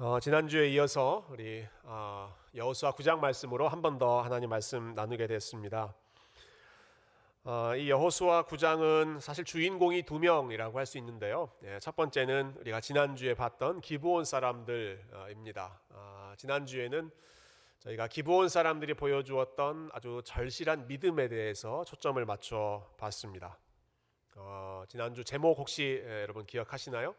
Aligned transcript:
어, 0.00 0.20
지난주에 0.20 0.68
이어서 0.70 1.26
우리 1.28 1.66
어, 1.82 2.32
여호수아 2.54 2.92
9장 2.92 3.18
말씀으로 3.18 3.68
한 3.68 3.82
번 3.82 3.98
더 3.98 4.20
하나님 4.20 4.50
말씀 4.50 4.94
나누게 4.94 5.26
됐습니다. 5.26 5.92
어, 7.44 7.74
이 7.74 7.90
여호수아 7.90 8.44
9장은 8.44 9.20
사실 9.20 9.44
주인공이 9.44 10.02
두 10.04 10.18
명이라고 10.20 10.78
할 10.78 10.86
수 10.86 10.98
있는데요. 10.98 11.50
예, 11.64 11.78
첫 11.80 11.96
번째는 11.96 12.54
우리가 12.60 12.80
지난주에 12.80 13.34
봤던 13.34 13.80
기브온 13.80 14.24
사람들입니다. 14.24 15.80
아, 15.90 16.34
지난주에는 16.36 17.10
저희가 17.80 18.06
기브온 18.08 18.48
사람들이 18.48 18.94
보여주었던 18.94 19.90
아주 19.92 20.20
절실한 20.24 20.86
믿음에 20.86 21.28
대해서 21.28 21.84
초점을 21.84 22.24
맞춰 22.24 22.86
봤습니다. 22.98 23.58
어, 24.36 24.84
지난주 24.88 25.24
제목 25.24 25.58
혹시 25.58 26.00
예, 26.04 26.22
여러분 26.22 26.46
기억하시나요? 26.46 27.14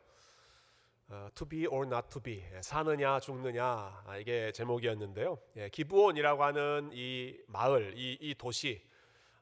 어, 1.11 1.27
to 1.33 1.47
be 1.47 1.65
or 1.65 1.87
not 1.87 2.07
to 2.09 2.21
be 2.21 2.43
예, 2.53 2.61
사느냐 2.61 3.19
죽느냐 3.19 3.65
아, 4.05 4.17
이게 4.19 4.51
제목이었는데요. 4.51 5.39
예, 5.55 5.69
기브온이라고 5.69 6.43
하는 6.43 6.91
이 6.93 7.35
마을, 7.47 7.97
이, 7.97 8.15
이 8.21 8.35
도시 8.35 8.79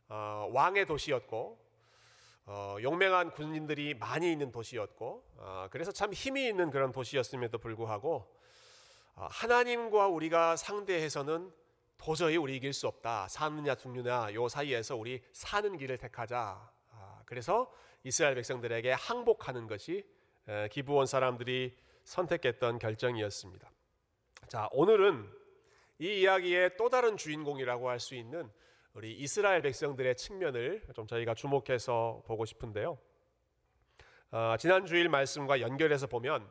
어, 0.07 0.47
왕의 0.53 0.85
도시였고 0.85 1.59
어, 2.45 2.77
용맹한 2.81 3.31
군인들이 3.31 3.95
많이 3.95 4.31
있는 4.31 4.49
도시였고 4.49 5.23
어, 5.35 5.67
그래서 5.69 5.91
참 5.91 6.13
힘이 6.13 6.47
있는 6.47 6.71
그런 6.71 6.93
도시였음에도 6.93 7.57
불구하고 7.57 8.33
어, 9.15 9.27
하나님과 9.29 10.07
우리가 10.07 10.55
상대해서는 10.55 11.51
도저히 11.97 12.37
우리 12.37 12.55
이길 12.55 12.71
수 12.71 12.87
없다. 12.87 13.27
사느냐 13.27 13.75
죽느냐 13.75 14.33
요 14.33 14.47
사이에서 14.47 14.95
우리 14.95 15.21
사는 15.33 15.75
길을 15.75 15.97
택하자. 15.97 16.71
아, 16.91 17.21
그래서 17.25 17.69
이스라엘 18.05 18.35
백성들에게 18.35 18.93
항복하는 18.93 19.67
것이 19.67 20.05
기부원 20.71 21.05
사람들이 21.07 21.75
선택했던 22.03 22.79
결정이었습니다. 22.79 23.69
자, 24.47 24.69
오늘은 24.71 25.29
이 25.99 26.21
이야기의 26.21 26.77
또 26.77 26.89
다른 26.89 27.17
주인공이라고 27.17 27.89
할 27.89 27.99
수 27.99 28.15
있는 28.15 28.49
우리 28.93 29.13
이스라엘 29.13 29.61
백성들의 29.61 30.15
측면을 30.15 30.83
좀 30.95 31.05
저희가 31.05 31.33
주목해서 31.33 32.23
보고 32.25 32.45
싶은데요. 32.45 32.97
어, 34.31 34.55
지난 34.57 34.85
주일 34.85 35.09
말씀과 35.09 35.61
연결해서 35.61 36.07
보면, 36.07 36.49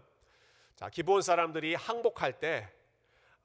자, 0.77 0.88
기본 0.91 1.22
사람들이 1.22 1.75
항복할 1.75 2.38
때 2.38 2.70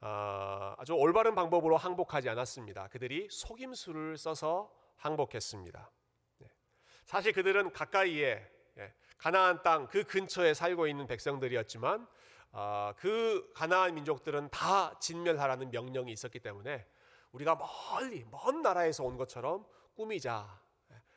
어, 0.00 0.74
아주 0.78 0.94
올바른 0.94 1.34
방법으로 1.34 1.76
항복하지 1.76 2.28
않았습니다. 2.28 2.88
그들이 2.88 3.28
속임수를 3.30 4.18
써서 4.18 4.70
항복했습니다. 4.96 5.90
네. 6.38 6.48
사실 7.04 7.32
그들은 7.32 7.72
가까이에 7.72 8.44
가나안 9.22 9.62
땅 9.62 9.86
그 9.86 10.02
근처에 10.02 10.52
살고 10.52 10.88
있는 10.88 11.06
백성들이었지만 11.06 12.08
어, 12.50 12.92
그 12.96 13.52
가나안 13.54 13.94
민족들은 13.94 14.50
다 14.50 14.98
진멸하라는 14.98 15.70
명령이 15.70 16.10
있었기 16.10 16.40
때문에 16.40 16.84
우리가 17.30 17.54
멀리 17.54 18.26
먼 18.32 18.62
나라에서 18.62 19.04
온 19.04 19.16
것처럼 19.16 19.64
꾸미자. 19.94 20.60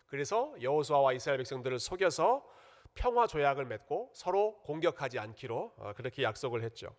그래서 0.05 0.53
여호수아와 0.61 1.13
이스라엘 1.13 1.39
백성들을 1.39 1.79
속여서 1.79 2.47
평화 2.93 3.25
조약을 3.25 3.65
맺고 3.65 4.11
서로 4.13 4.61
공격하지 4.61 5.17
않기로 5.17 5.73
어, 5.75 5.93
그렇게 5.95 6.21
약속을 6.21 6.61
했죠. 6.61 6.95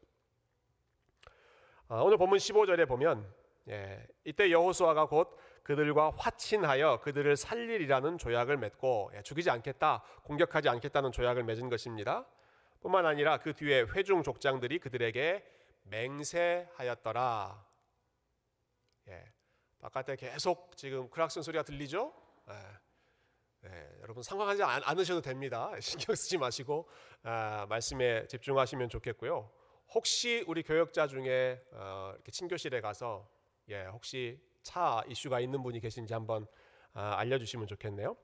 어, 1.89 2.03
오늘 2.03 2.17
본문 2.17 2.39
15절에 2.39 2.89
보면 2.89 3.33
예, 3.69 4.05
이때 4.25 4.51
여호수아가 4.51 5.07
곧 5.07 5.39
그들과 5.67 6.13
화친하여 6.17 7.01
그들을 7.01 7.37
살리리라는 7.37 8.19
조약을 8.19 8.57
맺고 8.57 9.11
예, 9.17 9.23
죽이지 9.23 9.51
않겠다, 9.51 10.05
공격하지 10.23 10.69
않겠다는 10.69 11.11
조약을 11.11 11.43
맺은 11.43 11.69
것입니다. 11.69 12.25
뿐만 12.81 13.05
아니라 13.05 13.39
그 13.39 13.53
뒤에 13.53 13.83
회중 13.83 14.23
족장들이 14.23 14.79
그들에게 14.79 15.45
맹세하였더라. 15.83 17.67
예, 19.09 19.33
바깥에 19.81 20.15
계속 20.15 20.77
지금 20.77 21.11
크락슨 21.11 21.43
소리가 21.43 21.65
들리죠? 21.65 22.15
예, 22.49 23.69
예, 23.69 23.89
여러분 24.03 24.23
상황하지 24.23 24.63
않 24.63 24.99
으셔도 25.01 25.21
됩니다. 25.21 25.73
신경 25.83 26.15
쓰지 26.15 26.39
마시고 26.39 26.89
아, 27.25 27.67
말씀에 27.69 28.29
집중하시면 28.29 28.89
좋겠고요. 28.89 29.51
혹시 29.95 30.45
우리 30.47 30.63
교역자 30.63 31.09
중에 31.09 31.61
어, 31.73 32.13
이렇게 32.15 32.31
친교실에 32.31 32.81
가서 32.81 33.29
예, 33.69 33.87
혹시 33.87 34.41
차 34.67 35.01
이슈가 35.07 35.39
있는 35.39 35.63
분이 35.63 35.79
계신지 35.79 36.13
한번 36.13 36.45
아, 36.93 37.15
알려주시면 37.19 37.69
좋겠네요. 37.69 38.17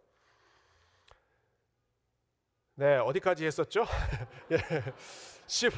네, 2.75 2.97
어디까지 2.97 3.47
했었죠? 3.47 3.87
예, 4.51 4.59
10, 5.47 5.73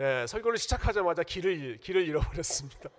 예, 0.00 0.26
설교를 0.26 0.58
시작하자마자 0.58 1.22
길을 1.22 1.78
길을 1.78 2.08
잃어버렸습니다. 2.08 2.90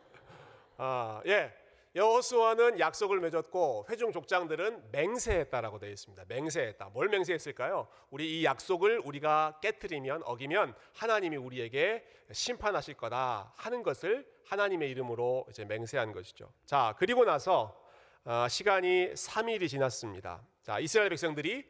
아, 0.77 1.21
예, 1.25 1.53
여호수아는 1.95 2.79
약속을 2.79 3.19
맺었고 3.19 3.85
회중 3.87 4.11
족장들은 4.11 4.89
맹세했다라고 4.91 5.77
되어 5.77 5.91
있습니다. 5.91 6.23
맹세했다. 6.27 6.89
뭘 6.89 7.07
맹세했을까요? 7.09 7.87
우리 8.09 8.39
이 8.39 8.45
약속을 8.45 9.01
우리가 9.05 9.59
깨뜨리면 9.61 10.23
어기면 10.25 10.73
하나님이 10.95 11.37
우리에게 11.37 12.03
심판하실 12.31 12.95
거다 12.95 13.53
하는 13.55 13.83
것을 13.83 14.27
하나님의 14.45 14.89
이름으로 14.89 15.45
이제 15.49 15.65
맹세한 15.65 16.13
것이죠. 16.13 16.51
자, 16.65 16.95
그리고 16.97 17.25
나서 17.25 17.79
어, 18.25 18.47
시간이 18.49 19.13
3일이 19.13 19.69
지났습니다. 19.69 20.41
자, 20.63 20.79
이스라엘 20.79 21.09
백성들이 21.09 21.63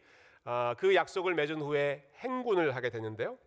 어, 0.46 0.74
그 0.78 0.96
약속을 0.96 1.34
맺은 1.34 1.60
후에 1.60 2.10
행군을 2.20 2.76
하게 2.78 2.90
되는데요. 2.90 3.38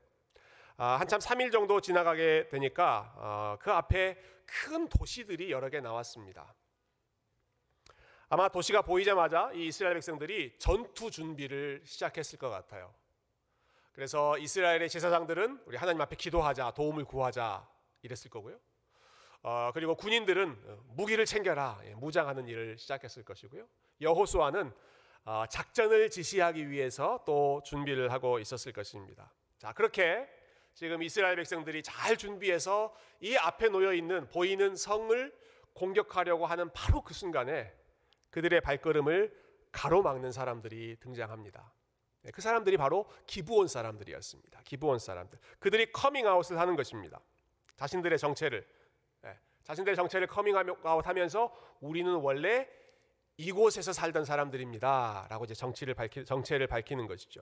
아, 0.76 0.96
한참 1.00 1.20
3일 1.20 1.50
정도 1.50 1.80
지나가게 1.80 2.48
되니까 2.50 3.14
어, 3.16 3.56
그 3.60 3.72
앞에 3.72 4.18
큰 4.44 4.88
도시들이 4.88 5.50
여러 5.50 5.70
개 5.70 5.80
나왔습니다. 5.80 6.54
아마 8.28 8.48
도시가 8.48 8.82
보이자마자 8.82 9.52
이 9.54 9.68
이스라엘 9.68 9.94
백성들이 9.94 10.58
전투 10.58 11.10
준비를 11.12 11.82
시작했을 11.84 12.38
것 12.38 12.50
같아요. 12.50 12.92
그래서 13.92 14.36
이스라엘의 14.38 14.90
제사장들은 14.90 15.62
우리 15.64 15.76
하나님 15.76 16.00
앞에 16.00 16.16
기도하자, 16.16 16.72
도움을 16.72 17.04
구하자 17.04 17.66
이랬을 18.02 18.30
거고요. 18.30 18.58
어, 19.42 19.70
그리고 19.72 19.94
군인들은 19.94 20.84
무기를 20.96 21.24
챙겨라, 21.24 21.80
예, 21.84 21.94
무장하는 21.94 22.48
일을 22.48 22.76
시작했을 22.78 23.24
것이고요. 23.24 23.64
여호수아는 24.00 24.72
어, 25.24 25.44
작전을 25.48 26.10
지시하기 26.10 26.68
위해서 26.68 27.22
또 27.24 27.62
준비를 27.64 28.12
하고 28.12 28.40
있었을 28.40 28.72
것입니다. 28.72 29.32
자, 29.56 29.72
그렇게 29.72 30.28
지금 30.74 31.02
이스라엘 31.02 31.36
백성들이 31.36 31.84
잘 31.84 32.16
준비해서 32.16 32.92
이 33.20 33.36
앞에 33.36 33.68
놓여 33.68 33.92
있는 33.94 34.28
보이는 34.28 34.74
성을 34.74 35.32
공격하려고 35.74 36.44
하는 36.46 36.72
바로 36.72 37.02
그 37.02 37.14
순간에 37.14 37.72
그들의 38.36 38.60
발걸음을 38.60 39.34
가로막는 39.72 40.30
사람들이 40.30 40.96
등장합니다. 41.00 41.72
네, 42.20 42.30
그 42.32 42.42
사람들이 42.42 42.76
바로 42.76 43.06
기브온 43.26 43.66
사람들이었습니다. 43.66 44.60
기브온 44.62 44.98
사람들. 44.98 45.38
그들이 45.58 45.90
커밍아웃을 45.90 46.58
하는 46.58 46.76
것입니다. 46.76 47.18
자신들의 47.76 48.18
정체를 48.18 48.66
네, 49.22 49.38
자신들의 49.64 49.96
정체를 49.96 50.26
커밍아웃하면서 50.26 51.78
우리는 51.80 52.12
원래 52.16 52.68
이곳에서 53.38 53.94
살던 53.94 54.26
사람들입니다라고 54.26 55.46
이제 55.46 55.54
정치를 55.54 55.94
밝히, 55.94 56.22
정체를 56.22 56.66
밝히는 56.66 57.06
것이죠. 57.06 57.40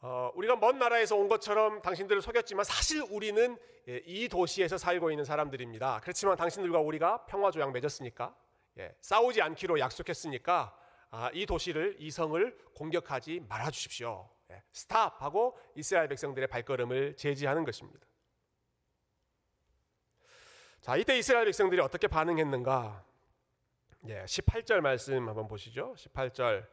어, 0.00 0.30
우리가 0.34 0.56
먼 0.56 0.78
나라에서 0.78 1.16
온 1.16 1.28
것처럼 1.28 1.82
당신들을 1.82 2.22
속였지만 2.22 2.64
사실 2.64 3.02
우리는 3.10 3.58
예, 3.88 4.02
이 4.06 4.28
도시에서 4.28 4.78
살고 4.78 5.10
있는 5.10 5.24
사람들입니다. 5.24 6.00
그렇지만 6.02 6.36
당신들과 6.36 6.78
우리가 6.78 7.24
평화 7.26 7.50
조약 7.50 7.72
맺었으니까 7.72 8.34
예, 8.78 8.94
싸우지 9.00 9.42
않기로 9.42 9.80
약속했으니까 9.80 10.76
아, 11.10 11.30
이 11.32 11.46
도시를 11.46 11.96
이 11.98 12.10
성을 12.10 12.58
공격하지 12.74 13.46
말아 13.48 13.70
주십시오. 13.70 14.28
예, 14.52 14.62
스탑하고 14.72 15.58
이스라엘 15.74 16.08
백성들의 16.08 16.48
발걸음을 16.48 17.16
제지하는 17.16 17.64
것입니다. 17.64 18.06
자, 20.80 20.96
이때 20.96 21.18
이스라엘 21.18 21.46
백성들이 21.46 21.80
어떻게 21.80 22.06
반응했는가? 22.06 23.04
예, 24.08 24.22
18절 24.24 24.80
말씀 24.80 25.28
한번 25.28 25.48
보시죠. 25.48 25.94
18절 25.96 26.66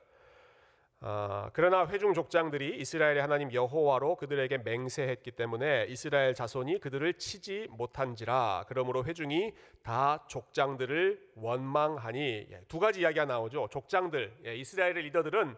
어, 1.07 1.51
그러나 1.53 1.85
회중 1.85 2.15
족장들이 2.15 2.79
이스라엘의 2.79 3.21
하나님 3.21 3.53
여호와로 3.53 4.15
그들에게 4.15 4.57
맹세했기 4.57 5.33
때문에 5.33 5.85
이스라엘 5.87 6.33
자손이 6.33 6.79
그들을 6.79 7.13
치지 7.19 7.67
못한지라 7.69 8.65
그러므로 8.67 9.05
회중이 9.05 9.53
다 9.83 10.25
족장들을 10.27 11.33
원망하니 11.35 12.47
예, 12.49 12.61
두 12.67 12.79
가지 12.79 13.01
이야기가 13.01 13.25
나오죠. 13.25 13.67
족장들 13.69 14.35
예, 14.47 14.55
이스라엘의 14.55 15.03
리더들은 15.03 15.55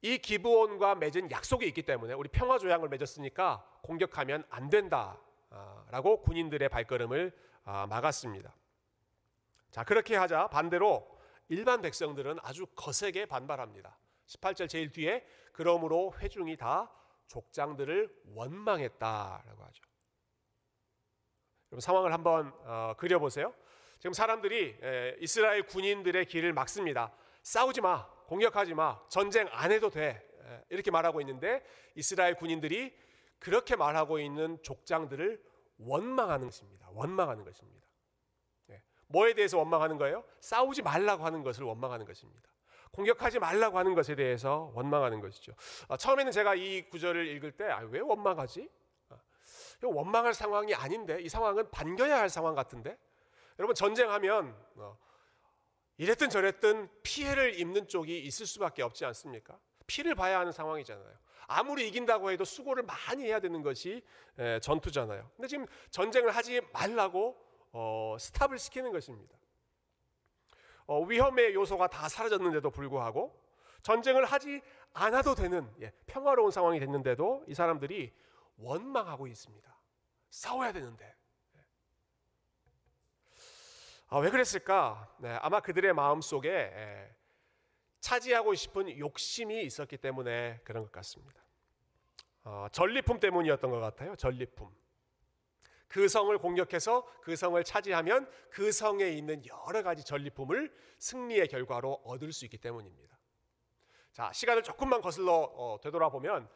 이 0.00 0.16
기브온과 0.16 0.94
맺은 0.94 1.30
약속이 1.30 1.66
있기 1.66 1.82
때문에 1.82 2.14
우리 2.14 2.30
평화 2.30 2.56
조약을 2.56 2.88
맺었으니까 2.88 3.62
공격하면 3.82 4.42
안 4.48 4.70
된다라고 4.70 5.18
아, 5.50 6.24
군인들의 6.24 6.70
발걸음을 6.70 7.30
아, 7.64 7.86
막았습니다. 7.88 8.56
자 9.70 9.84
그렇게 9.84 10.16
하자 10.16 10.46
반대로 10.46 11.06
일반 11.50 11.82
백성들은 11.82 12.38
아주 12.40 12.64
거세게 12.74 13.26
반발합니다. 13.26 13.98
18절 14.32 14.68
제일 14.68 14.90
뒤에 14.90 15.24
그러므로 15.52 16.14
회중이 16.18 16.56
다 16.56 16.90
족장들을 17.26 18.22
원망했다라고 18.34 19.64
하죠. 19.64 19.84
여러분 21.70 21.80
상황을 21.80 22.12
한번 22.12 22.52
어, 22.64 22.94
그려보세요. 22.98 23.54
지금 23.98 24.12
사람들이 24.12 24.78
에, 24.82 25.16
이스라엘 25.20 25.62
군인들의 25.62 26.26
길을 26.26 26.52
막습니다. 26.52 27.12
싸우지 27.42 27.80
마, 27.80 28.06
공격하지 28.26 28.74
마, 28.74 29.00
전쟁 29.08 29.48
안 29.52 29.72
해도 29.72 29.88
돼. 29.88 30.28
에, 30.40 30.64
이렇게 30.70 30.90
말하고 30.90 31.20
있는데 31.20 31.64
이스라엘 31.94 32.34
군인들이 32.34 32.94
그렇게 33.38 33.76
말하고 33.76 34.18
있는 34.18 34.62
족장들을 34.62 35.42
원망하는 35.78 36.46
것입니다. 36.46 36.88
원망하는 36.90 37.44
것입니다. 37.44 37.86
네. 38.66 38.82
뭐에 39.06 39.34
대해서 39.34 39.58
원망하는 39.58 39.98
거예요? 39.98 40.24
싸우지 40.40 40.82
말라고 40.82 41.24
하는 41.24 41.42
것을 41.42 41.64
원망하는 41.64 42.04
것입니다. 42.04 42.51
공격하지 42.92 43.38
말라고 43.38 43.78
하는 43.78 43.94
것에 43.94 44.14
대해서 44.14 44.70
원망하는 44.74 45.20
것이죠. 45.20 45.52
아, 45.88 45.96
처음에는 45.96 46.30
제가 46.30 46.54
이 46.54 46.88
구절을 46.90 47.26
읽을 47.28 47.52
때왜 47.52 47.72
아, 47.72 48.04
원망하지? 48.04 48.68
아, 49.08 49.16
원망할 49.82 50.34
상황이 50.34 50.74
아닌데 50.74 51.18
이 51.20 51.28
상황은 51.28 51.70
반겨야 51.70 52.18
할 52.18 52.28
상황 52.28 52.54
같은데 52.54 52.96
여러분 53.58 53.74
전쟁하면 53.74 54.54
어, 54.76 54.96
이랬든 55.96 56.28
저랬든 56.28 56.88
피해를 57.02 57.58
입는 57.58 57.88
쪽이 57.88 58.20
있을 58.20 58.46
수밖에 58.46 58.82
없지 58.82 59.04
않습니까? 59.06 59.58
피를 59.86 60.14
봐야 60.14 60.38
하는 60.40 60.52
상황이잖아요. 60.52 61.22
아무리 61.48 61.88
이긴다고 61.88 62.30
해도 62.30 62.44
수고를 62.44 62.82
많이 62.82 63.24
해야 63.24 63.40
되는 63.40 63.62
것이 63.62 64.02
전투잖아요. 64.62 65.30
근데 65.36 65.48
지금 65.48 65.66
전쟁을 65.90 66.30
하지 66.30 66.60
말라고 66.72 67.36
어, 67.72 68.16
스탑을 68.18 68.58
시키는 68.58 68.92
것입니다. 68.92 69.36
어, 70.86 71.02
위험의 71.04 71.54
요소가 71.54 71.88
다 71.88 72.08
사라졌는데도 72.08 72.70
불구하고 72.70 73.40
전쟁을 73.82 74.24
하지 74.24 74.60
않아도 74.94 75.34
되는 75.34 75.68
예, 75.80 75.92
평화로운 76.06 76.50
상황이 76.50 76.78
됐는데도 76.78 77.44
이 77.48 77.54
사람들이 77.54 78.12
원망하고 78.58 79.26
있습니다. 79.26 79.76
싸워야 80.30 80.72
되는데. 80.72 81.14
아, 84.08 84.18
왜 84.18 84.30
그랬을까? 84.30 85.08
네, 85.18 85.30
아마 85.40 85.60
그들의 85.60 85.92
마음 85.94 86.20
속에 86.20 86.50
예, 86.50 87.14
차지하고 88.00 88.54
싶은 88.54 88.98
욕심이 88.98 89.62
있었기 89.62 89.96
때문에 89.96 90.60
그런 90.64 90.82
것 90.84 90.92
같습니다. 90.92 91.40
어, 92.44 92.66
전리품 92.72 93.20
때문이었던 93.20 93.70
것 93.70 93.78
같아요. 93.78 94.16
전리품. 94.16 94.81
그 95.92 96.08
성을 96.08 96.36
공격해서 96.38 97.06
그 97.20 97.36
성을 97.36 97.62
차지하면 97.62 98.26
그 98.48 98.72
성에 98.72 99.10
있는 99.10 99.42
여러 99.44 99.82
가지 99.82 100.02
전리품을 100.02 100.72
승리의 100.98 101.48
결과로 101.48 102.00
얻을 102.04 102.32
수 102.32 102.46
있기 102.46 102.56
때문입니다. 102.56 103.18
자, 104.10 104.32
시간을 104.32 104.62
조금만 104.62 105.02
거슬러 105.02 105.34
어, 105.34 105.78
되돌아보면 105.82 106.48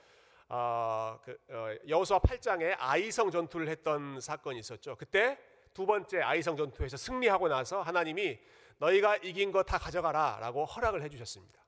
어, 0.49 1.21
그, 1.23 1.37
어, 1.51 1.75
여호수아 1.87 2.21
8장에 2.21 2.77
아이성 2.79 3.31
전투를 3.31 3.69
했던 3.69 4.21
사건이 4.21 4.59
있었죠. 4.61 4.97
그때 4.97 5.39
두 5.75 5.85
번째 5.85 6.23
아이성 6.23 6.57
전투에서 6.57 6.97
승리하고 6.97 7.49
나서 7.49 7.83
하나님이 7.83 8.39
너희가 8.79 9.19
이긴 9.19 9.53
거 9.53 9.63
다 9.63 9.77
가져가라라고 9.79 10.65
허락을 10.65 11.03
해주셨습니다. 11.03 11.63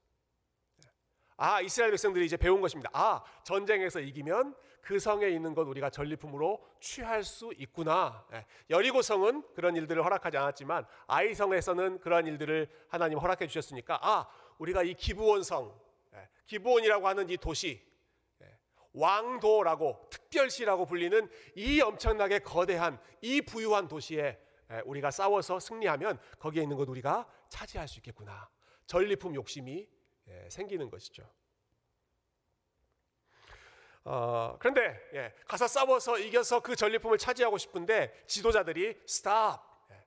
아 1.36 1.60
이스라엘 1.60 1.90
백성들이 1.90 2.24
이제 2.24 2.38
배운 2.38 2.62
것입니다. 2.62 2.88
아 2.94 3.22
전쟁에서 3.44 4.00
이기면 4.00 4.56
그 4.88 4.98
성에 4.98 5.28
있는 5.28 5.54
것 5.54 5.68
우리가 5.68 5.90
전리품으로 5.90 6.66
취할 6.80 7.22
수 7.22 7.52
있구나. 7.58 8.24
예, 8.32 8.46
여리고 8.70 9.02
성은 9.02 9.42
그런 9.54 9.76
일들을 9.76 10.02
허락하지 10.02 10.38
않았지만 10.38 10.86
아이 11.06 11.34
성에서는 11.34 12.00
그러한 12.00 12.26
일들을 12.26 12.66
하나님 12.88 13.18
허락해 13.18 13.48
주셨으니까 13.48 13.98
아 14.00 14.26
우리가 14.56 14.84
이 14.84 14.94
기부원 14.94 15.42
성, 15.42 15.78
예, 16.14 16.26
기부원이라고 16.46 17.06
하는 17.06 17.28
이 17.28 17.36
도시, 17.36 17.86
예, 18.40 18.58
왕도라고 18.94 20.08
특별시라고 20.08 20.86
불리는 20.86 21.28
이 21.54 21.82
엄청나게 21.82 22.38
거대한 22.38 22.98
이 23.20 23.42
부유한 23.42 23.88
도시에 23.88 24.40
우리가 24.86 25.10
싸워서 25.10 25.60
승리하면 25.60 26.18
거기에 26.38 26.62
있는 26.62 26.78
것 26.78 26.88
우리가 26.88 27.30
차지할 27.50 27.88
수 27.88 27.98
있겠구나. 27.98 28.48
전리품 28.86 29.34
욕심이 29.34 29.86
생기는 30.48 30.88
것이죠. 30.88 31.30
어, 34.10 34.56
그런데 34.58 34.98
예, 35.12 35.34
가서 35.46 35.68
싸워서 35.68 36.18
이겨서 36.18 36.60
그 36.60 36.74
전리품을 36.74 37.18
차지하고 37.18 37.58
싶은데 37.58 38.24
지도자들이 38.26 38.98
스탑. 39.06 39.62
예, 39.90 40.02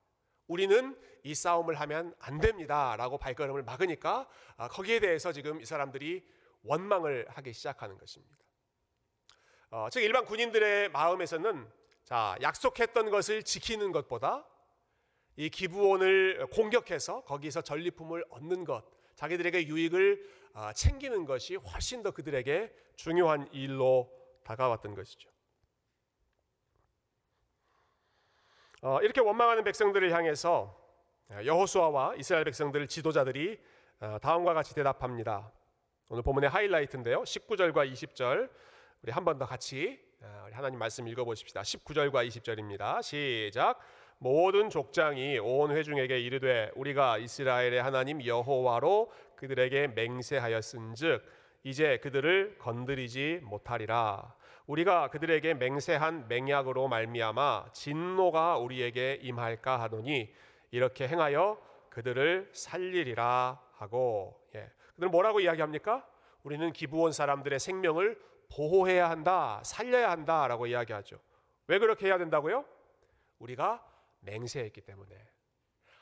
우리는 0.48 1.00
이 1.22 1.36
싸움을 1.36 1.78
하면 1.80 2.12
안 2.18 2.40
됩니다라고 2.40 3.18
발걸음을 3.18 3.62
막으니까 3.62 4.26
아, 4.56 4.66
거기에 4.66 4.98
대해서 4.98 5.30
지금 5.30 5.60
이 5.60 5.64
사람들이 5.64 6.26
원망을 6.64 7.26
하기 7.28 7.52
시작하는 7.52 7.96
것입니다. 7.96 8.36
어, 9.70 9.86
즉 9.88 10.00
일반 10.00 10.24
군인들의 10.24 10.88
마음에서는 10.88 11.70
자 12.02 12.36
약속했던 12.42 13.08
것을 13.08 13.44
지키는 13.44 13.92
것보다 13.92 14.44
이 15.36 15.48
기부원을 15.48 16.48
공격해서 16.48 17.22
거기서 17.22 17.62
전리품을 17.62 18.24
얻는 18.30 18.64
것, 18.64 18.84
자기들에게 19.14 19.68
유익을 19.68 20.41
아, 20.41 20.41
챙기는 20.74 21.24
것이 21.24 21.56
훨씬 21.56 22.02
더 22.02 22.10
그들에게 22.10 22.72
중요한 22.96 23.48
일로 23.52 24.10
다가왔던 24.44 24.94
것이죠. 24.94 25.30
어, 28.82 29.00
이렇게 29.00 29.20
원망하는 29.20 29.64
백성들을 29.64 30.12
향해서 30.12 30.76
여호수아와 31.44 32.16
이스라엘 32.16 32.44
백성들 32.44 32.86
지도자들이 32.88 33.60
어, 34.00 34.18
다음과 34.20 34.54
같이 34.54 34.74
대답합니다. 34.74 35.52
오늘 36.08 36.22
본문의 36.22 36.50
하이라이트인데요. 36.50 37.22
19절과 37.22 37.90
20절 37.92 38.50
우리 39.02 39.12
한 39.12 39.24
번 39.24 39.38
더 39.38 39.46
같이 39.46 40.00
어, 40.20 40.48
하나님 40.52 40.78
말씀 40.78 41.06
읽어보십시다. 41.08 41.62
19절과 41.62 42.26
20절입니다. 42.28 43.02
시작. 43.02 43.78
모든 44.18 44.70
족장이 44.70 45.38
온 45.38 45.70
회중에게 45.70 46.20
이르되 46.20 46.70
우리가 46.74 47.18
이스라엘의 47.18 47.82
하나님 47.82 48.24
여호와로 48.24 49.10
그들에게 49.36 49.88
맹세하였은즉 49.88 51.22
이제 51.64 51.98
그들을 51.98 52.56
건드리지 52.58 53.40
못하리라 53.42 54.34
우리가 54.66 55.08
그들에게 55.08 55.54
맹세한 55.54 56.28
맹약으로 56.28 56.88
말미암아 56.88 57.72
진노가 57.72 58.58
우리에게 58.58 59.18
임할까 59.22 59.80
하노니 59.80 60.32
이렇게 60.70 61.08
행하여 61.08 61.60
그들을 61.90 62.50
살리리라 62.52 63.60
하고 63.74 64.40
예. 64.54 64.70
그들은 64.94 65.10
뭐라고 65.10 65.40
이야기합니까? 65.40 66.06
우리는 66.42 66.72
기부원 66.72 67.12
사람들의 67.12 67.58
생명을 67.60 68.18
보호해야 68.54 69.08
한다, 69.10 69.60
살려야 69.64 70.10
한다라고 70.10 70.66
이야기하죠. 70.66 71.18
왜 71.66 71.78
그렇게 71.78 72.06
해야 72.06 72.18
된다고요? 72.18 72.64
우리가 73.38 73.84
맹세했기 74.22 74.80
때문에 74.80 75.16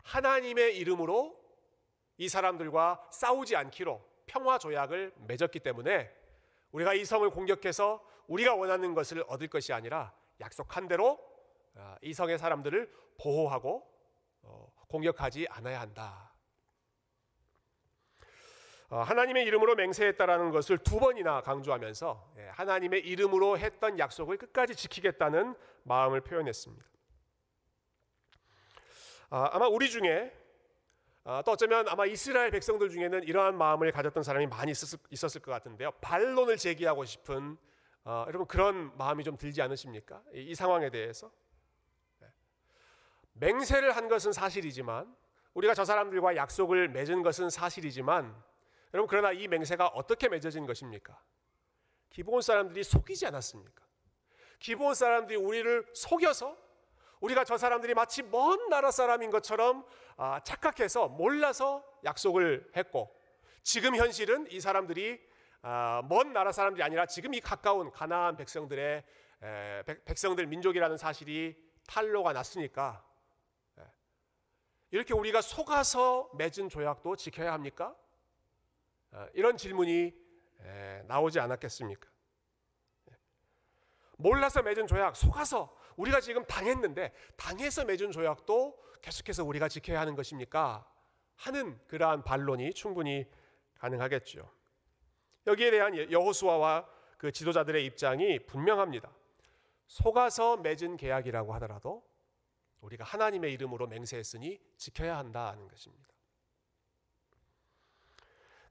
하나님의 0.05 0.79
이름으로 0.79 1.39
이 2.17 2.29
사람들과 2.29 3.09
싸우지 3.11 3.57
않기로 3.57 4.03
평화 4.27 4.59
조약을 4.59 5.15
맺었기 5.27 5.61
때문에 5.61 6.11
우리가 6.73 6.95
이 6.95 7.05
성을 7.05 7.29
공격해서 7.31 8.05
우리가 8.29 8.55
원하는 8.55 8.95
것을 8.95 9.25
얻을 9.27 9.49
것이 9.49 9.73
아니라 9.73 10.15
약속한 10.41 10.87
대로 10.87 11.19
아, 11.75 11.97
이 12.03 12.13
성의 12.13 12.39
사람들을 12.39 12.93
보호하고 13.19 13.87
어, 14.43 14.73
공격하지 14.89 15.47
않아야 15.51 15.81
한다. 15.81 16.33
어, 18.89 18.99
하나님의 19.03 19.45
이름으로 19.45 19.77
맹세했다라는 19.77 20.51
것을 20.51 20.79
두 20.79 20.99
번이나 20.99 21.43
강조하면서 21.43 22.33
예, 22.39 22.49
하나님의 22.49 23.07
이름으로 23.07 23.57
했던 23.57 23.99
약속을 23.99 24.37
끝까지 24.37 24.75
지키겠다는 24.75 25.55
마음을 25.85 26.21
표현했습니다. 26.23 26.91
아, 29.31 29.49
아마 29.53 29.69
우리 29.69 29.89
중에 29.89 30.33
아, 31.23 31.41
또 31.43 31.53
어쩌면 31.53 31.87
아마 31.89 32.05
이스라엘 32.05 32.51
백성들 32.51 32.91
중에는 32.91 33.23
이러한 33.23 33.57
마음을 33.57 33.93
가졌던 33.93 34.25
사람이 34.25 34.49
많이 34.49 34.73
있었을, 34.73 34.99
있었을 35.11 35.41
것 35.41 35.53
같은데요. 35.53 35.93
반론을 36.01 36.57
제기하고 36.57 37.05
싶은 37.05 37.57
어, 38.05 38.25
여러분 38.27 38.49
그런 38.49 38.97
마음이 38.97 39.23
좀 39.23 39.37
들지 39.37 39.63
않으십니까? 39.63 40.21
이, 40.35 40.51
이 40.51 40.55
상황에 40.57 40.91
대해서 40.91 41.31
네. 42.19 42.27
맹세를 43.35 43.95
한 43.95 44.09
것은 44.09 44.33
사실이지만 44.33 45.15
우리가 45.55 45.75
저 45.75 45.85
사람들과 45.85 46.35
약속을 46.35 46.89
맺은 46.89 47.23
것은 47.23 47.51
사실이지만 47.51 48.35
여러분 48.93 49.09
그러나 49.09 49.31
이 49.31 49.47
맹세가 49.47 49.89
어떻게 49.89 50.29
맺어진 50.29 50.67
것입니까? 50.67 51.23
기본 52.09 52.41
사람들이 52.41 52.83
속이지 52.83 53.27
않았습니까? 53.27 53.85
기본 54.59 54.95
사람들이 54.95 55.39
우리를 55.39 55.87
속여서 55.95 56.57
우리가 57.21 57.45
저 57.45 57.59
사람들이 57.59 57.95
마치 57.95 58.23
먼 58.23 58.69
나라 58.69 58.91
사람인 58.91 59.31
것처럼 59.31 59.85
아, 60.17 60.41
착각해서 60.41 61.09
몰라서 61.09 61.85
약속을 62.05 62.73
했고 62.77 63.15
지금 63.63 63.95
현실은 63.95 64.51
이 64.51 64.61
사람들이 64.61 65.21
아, 65.63 66.03
먼 66.09 66.33
나라 66.33 66.51
사람들이 66.51 66.83
아니라 66.83 67.07
지금 67.07 67.35
이 67.35 67.41
가까운 67.41 67.91
가나안 67.91 68.37
백성들의 68.37 69.05
백성들 70.05 70.47
민족이라는 70.47 70.97
사실이 70.99 71.57
탄로가 71.87 72.33
났으니까 72.33 73.05
이렇게 74.91 75.15
우리가 75.15 75.41
속아서 75.41 76.31
맺은 76.35 76.69
조약도 76.69 77.17
지켜야 77.17 77.53
합니까? 77.53 77.95
아, 79.13 79.29
이런 79.35 79.57
질문이 79.57 80.15
나오지 81.07 81.39
않았겠습니까? 81.41 82.09
몰라서 84.17 84.63
맺은 84.63 84.87
조약, 84.87 85.17
속아서 85.17 85.75
우리가 85.97 86.21
지금 86.21 86.45
당했는데 86.45 87.13
당해서 87.37 87.85
맺은 87.85 88.11
조약도 88.11 88.79
계속해서 89.03 89.45
우리가 89.45 89.69
지켜야 89.69 90.01
하는 90.01 90.15
것입니까? 90.15 90.87
하는 91.37 91.79
그러한 91.87 92.23
반론이 92.23 92.75
충분히 92.75 93.27
가능하겠죠. 93.79 94.51
여기에 95.47 95.71
대한 95.71 96.11
여호수아와 96.11 96.87
그 97.17 97.33
지도자들의 97.33 97.85
입장이 97.87 98.41
분명합니다. 98.47 99.11
속아서 99.87 100.57
맺은 100.59 100.97
계약이라고 100.97 101.53
하더라도 101.55 102.05
우리가 102.81 103.05
하나님의 103.05 103.53
이름으로 103.55 103.87
맹세했으니 103.87 104.61
지켜야 104.77 105.19
한다는 105.19 105.67
것입니다. 105.69 106.09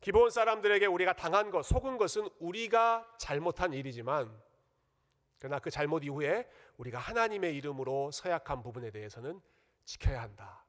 기본 0.02 0.30
사람들에게 0.30 0.86
우리가 0.86 1.14
당한 1.14 1.52
것, 1.52 1.64
속은 1.64 1.98
것은 1.98 2.30
우리가 2.40 3.16
잘못한 3.18 3.74
일이지만 3.74 4.34
그러나 5.40 5.60
그 5.60 5.70
잘못 5.70 6.04
이후에 6.04 6.50
우리가 6.80 6.98
하나님의 6.98 7.56
이름으로 7.58 8.10
서약한 8.12 8.64
부분에 8.64 8.90
대해서는 8.90 9.42
지켜야 9.84 10.22
한다. 10.22 10.66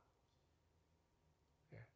예. 1.72 1.86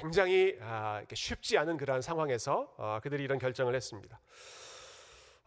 굉장히 0.00 0.58
아, 0.60 1.02
쉽지 1.12 1.56
않은 1.56 1.78
그러한 1.78 2.02
상황에서 2.02 2.74
어, 2.76 3.00
그들이 3.02 3.24
이런 3.24 3.38
결정을 3.38 3.74
했습니다. 3.74 4.20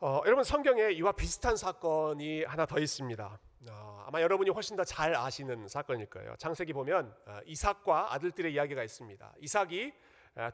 어, 0.01 0.21
여러분 0.25 0.43
성경에 0.43 0.91
이와 0.91 1.12
비슷한 1.12 1.55
사건이 1.55 2.45
하나 2.45 2.65
더 2.65 2.79
있습니다. 2.79 3.39
어, 3.69 4.03
아마 4.07 4.21
여러분이 4.21 4.50
훨씬 4.50 4.75
더 4.75 4.83
잘 4.83 5.13
아시는 5.15 5.67
사건일 5.67 6.07
거예요. 6.07 6.36
창세기 6.38 6.74
보면 6.74 7.13
이삭과 7.45 8.12
아들들의 8.13 8.51
이야기가 8.53 8.83
있습니다. 8.83 9.33
이삭이 9.39 9.93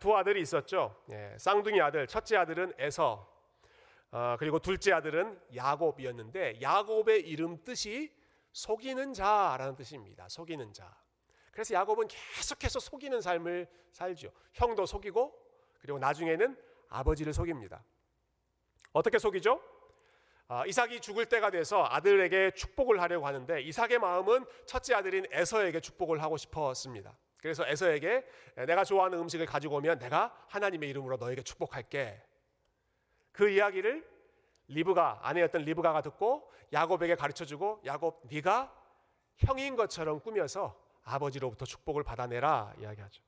두 0.02 0.18
아들이 0.18 0.42
있었죠. 0.42 1.02
예, 1.12 1.36
쌍둥이 1.38 1.80
아들, 1.80 2.08
첫째 2.08 2.36
아들은 2.38 2.74
에서, 2.80 3.32
그리고 4.40 4.60
둘째 4.60 4.94
아들은 4.94 5.40
야곱이었는데 5.56 6.62
야곱의 6.62 7.28
이름 7.28 7.64
뜻이 7.64 8.14
속이는 8.54 9.14
자라는 9.14 9.76
뜻입니다. 9.76 10.30
속이는 10.30 10.72
자. 10.72 10.96
그래서 11.52 11.74
야곱은 11.74 12.08
계속해서 12.08 12.80
속이는 12.80 13.22
삶을 13.22 13.68
살죠. 13.92 14.32
형도 14.54 14.86
속이고 14.86 15.34
그리고 15.80 16.00
나중에는 16.00 16.58
아버지를 16.90 17.34
속입니다. 17.34 17.84
어떻게 18.94 19.20
속이죠? 19.20 19.62
아, 20.48 20.66
이삭이 20.66 21.02
죽을 21.02 21.26
때가 21.26 21.50
돼서 21.50 21.86
아들에게 21.90 22.52
축복을 22.52 23.02
하려고 23.02 23.26
하는데 23.28 23.62
이삭의 23.62 24.00
마음은 24.00 24.46
첫째 24.66 24.94
아들인 24.94 25.26
에서에게 25.32 25.80
축복을 25.80 26.22
하고 26.22 26.38
싶었습니다. 26.38 27.18
그래서 27.38 27.68
에서에게 27.68 28.26
내가 28.66 28.84
좋아하는 28.84 29.20
음식을 29.20 29.46
가지고 29.46 29.76
오면 29.78 30.00
내가 30.00 30.34
하나님의 30.48 30.90
이름으로 30.90 31.18
너에게 31.18 31.42
축복할게. 31.42 32.22
그 33.36 33.50
이야기를 33.50 34.08
리브가 34.70 35.20
아내였던 35.22 35.64
리브가가 35.64 36.02
듣고 36.02 36.50
야곱에게 36.72 37.16
가르쳐 37.16 37.44
주고 37.44 37.82
야곱 37.86 38.22
네가 38.32 38.74
형인 39.36 39.76
것처럼 39.76 40.22
꾸며서 40.22 40.80
아버지로부터 41.04 41.66
축복을 41.66 42.04
받아내라 42.04 42.74
이야기하죠. 42.80 43.22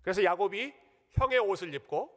그래서 0.00 0.22
야곱이 0.22 0.72
형의 1.10 1.40
옷을 1.40 1.74
입고 1.74 2.16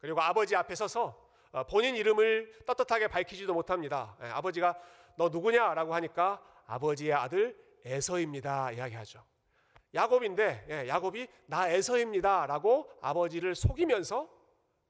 그리고 0.00 0.20
아버지 0.20 0.56
앞에 0.56 0.74
서서 0.74 1.30
어, 1.52 1.64
본인 1.64 1.94
이름을 1.96 2.64
떳떳하게 2.66 3.08
밝히지도 3.08 3.54
못합니다. 3.54 4.16
예, 4.22 4.26
아버지가 4.26 4.76
너 5.16 5.28
누구냐라고 5.28 5.94
하니까 5.94 6.42
아버지의 6.66 7.12
아들 7.12 7.56
에서입니다 7.84 8.72
이야기하죠. 8.72 9.24
야곱인데 9.94 10.66
예, 10.68 10.88
야곱이 10.88 11.28
나 11.46 11.68
에서입니다라고 11.68 12.90
아버지를 13.00 13.54
속이면서 13.54 14.39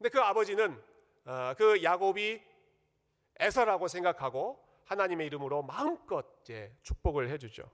근데 0.00 0.08
그 0.08 0.18
아버지는 0.18 0.82
어, 1.26 1.52
그 1.58 1.82
야곱이 1.82 2.40
에서라고 3.38 3.86
생각하고 3.86 4.58
하나님의 4.86 5.26
이름으로 5.26 5.62
마음껏 5.62 6.24
축복을 6.82 7.28
해주죠. 7.28 7.70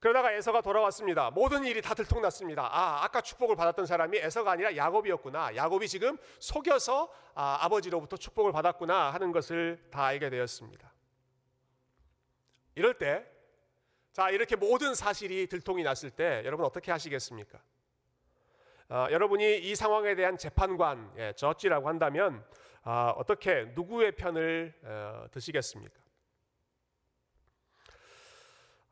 그러다가 0.00 0.32
에서가 0.32 0.62
돌아왔습니다. 0.62 1.30
모든 1.30 1.64
일이 1.64 1.80
다 1.80 1.94
들통났습니다. 1.94 2.62
아, 2.64 3.04
아까 3.04 3.20
축복을 3.20 3.54
받았던 3.54 3.86
사람이 3.86 4.18
에서가 4.18 4.50
아니라 4.50 4.74
야곱이었구나. 4.74 5.54
야곱이 5.54 5.86
지금 5.86 6.18
속여서 6.40 7.12
아, 7.34 7.68
버지로부터 7.68 8.16
축복을 8.16 8.50
받았구나 8.50 9.12
하는 9.12 9.30
것을 9.30 9.80
다 9.92 10.06
알게 10.06 10.28
되었습니다. 10.28 10.92
이럴 12.74 12.98
때, 12.98 13.24
자, 14.12 14.28
이렇게 14.30 14.56
모든 14.56 14.96
사실이 14.96 15.46
들통이 15.46 15.84
났을 15.84 16.10
때 16.10 16.42
여러분 16.44 16.66
어떻게 16.66 16.90
하시겠습니까? 16.90 17.60
어, 18.88 19.08
여러분이 19.10 19.58
이 19.58 19.74
상황에 19.74 20.14
대한 20.14 20.38
재판관, 20.38 21.12
예, 21.16 21.32
저지라고 21.32 21.88
한다면 21.88 22.44
어, 22.84 23.12
어떻게 23.16 23.64
누구의 23.74 24.14
편을 24.14 24.72
어, 24.84 25.26
드시겠습니까? 25.32 26.00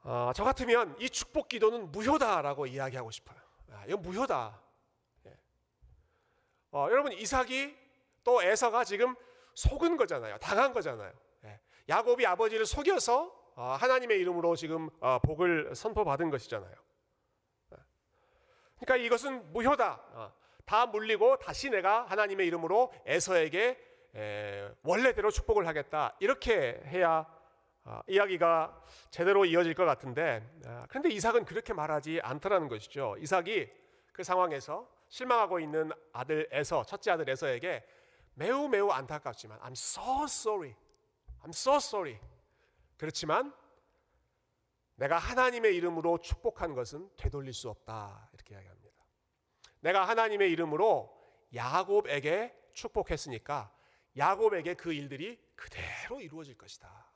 어, 0.02 0.32
저 0.34 0.42
같으면 0.42 0.96
이 0.98 1.08
축복 1.08 1.48
기도는 1.48 1.92
무효다라고 1.92 2.66
이야기하고 2.66 3.12
싶어요. 3.12 3.38
아, 3.70 3.84
이건 3.86 4.02
무효다. 4.02 4.60
예. 5.26 5.38
어, 6.72 6.88
여러분 6.90 7.12
이삭이 7.12 7.76
또 8.24 8.42
에서가 8.42 8.82
지금 8.82 9.14
속은 9.54 9.96
거잖아요. 9.96 10.38
당한 10.38 10.72
거잖아요. 10.72 11.12
예. 11.44 11.60
야곱이 11.88 12.26
아버지를 12.26 12.66
속여서 12.66 13.32
어, 13.54 13.76
하나님의 13.78 14.18
이름으로 14.18 14.56
지금 14.56 14.90
어, 14.98 15.20
복을 15.20 15.72
선포받은 15.76 16.30
것이잖아요. 16.30 16.74
그러니까 18.81 19.04
이것은 19.07 19.52
무효다. 19.52 20.00
어, 20.12 20.33
다 20.64 20.87
물리고 20.87 21.37
다시 21.38 21.71
내가 21.71 22.04
하나님의 22.07 22.47
이름으로 22.47 22.93
에서에게 23.07 23.78
원래대로 24.83 25.31
축복을 25.31 25.66
하겠다. 25.66 26.16
이렇게 26.21 26.81
해야 26.87 27.26
어, 27.87 28.00
이야기가 28.07 28.83
제대로 29.11 29.45
이어질 29.45 29.75
것 29.75 29.85
같은데 29.85 30.43
어, 30.66 30.85
그런데 30.88 31.11
이삭은 31.11 31.45
그렇게 31.45 31.75
말하지 31.75 32.21
않더라는 32.23 32.69
것이죠. 32.69 33.16
이삭이 33.19 33.71
그 34.12 34.25
상황에서 34.25 34.88
실망하고 35.09 35.61
있는 35.61 35.90
아들 36.12 36.49
에서 36.50 36.83
첫째 36.85 37.11
아들 37.11 37.28
에서에게 37.28 37.85
매우 38.35 38.69
매우 38.69 38.90
안타깝지만 38.90 39.59
I'm 39.61 39.73
so 39.73 40.25
sorry. 40.25 40.75
I'm 41.43 41.50
so 41.50 41.76
sorry. 41.76 42.19
그렇지만 42.97 43.52
내가 44.97 45.19
하나님의 45.19 45.76
이름으로 45.76 46.19
축복한 46.19 46.75
것은 46.75 47.11
되돌릴 47.16 47.52
수 47.52 47.69
없다. 47.69 48.31
이렇게 48.44 48.54
이야기합니다. 48.54 49.04
내가 49.80 50.06
하나님의 50.08 50.50
이름으로 50.52 51.12
야곱에게 51.54 52.54
축복했으니까 52.72 53.72
야곱에게 54.16 54.74
그 54.74 54.92
일들이 54.92 55.40
그대로 55.56 56.20
이루어질 56.20 56.56
것이다. 56.56 57.10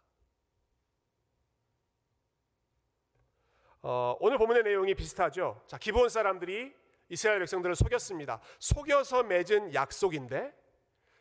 어, 3.83 4.17
오늘 4.21 4.39
본문의 4.39 4.65
내용이 4.65 4.95
비슷하죠. 4.95 5.63
자, 5.67 5.79
기본 5.79 6.09
사람들이 6.09 6.75
이스라엘 7.09 7.39
백성들을 7.39 7.77
속였습니다. 7.77 8.41
속여서 8.59 9.23
맺은 9.23 9.73
약속인데 9.73 10.53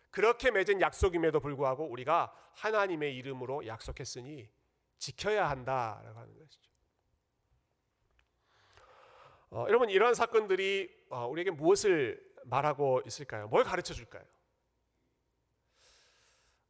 그렇게 0.09 0.51
맺은 0.51 0.81
약속임에도 0.81 1.39
불구하고 1.39 1.85
우리가 1.85 2.33
하나님의 2.55 3.15
이름으로 3.15 3.67
약속했으니 3.67 4.49
지켜야 4.97 5.49
한다라고 5.49 6.19
하는 6.19 6.37
것이죠. 6.39 6.76
어, 9.49 9.65
여러분 9.67 9.89
이러한 9.89 10.13
사건들이 10.13 10.93
어, 11.09 11.27
우리에게 11.27 11.51
무엇을 11.51 12.21
말하고 12.45 13.01
있을까요? 13.05 13.47
뭘 13.47 13.63
가르쳐 13.63 13.93
줄까요? 13.93 14.23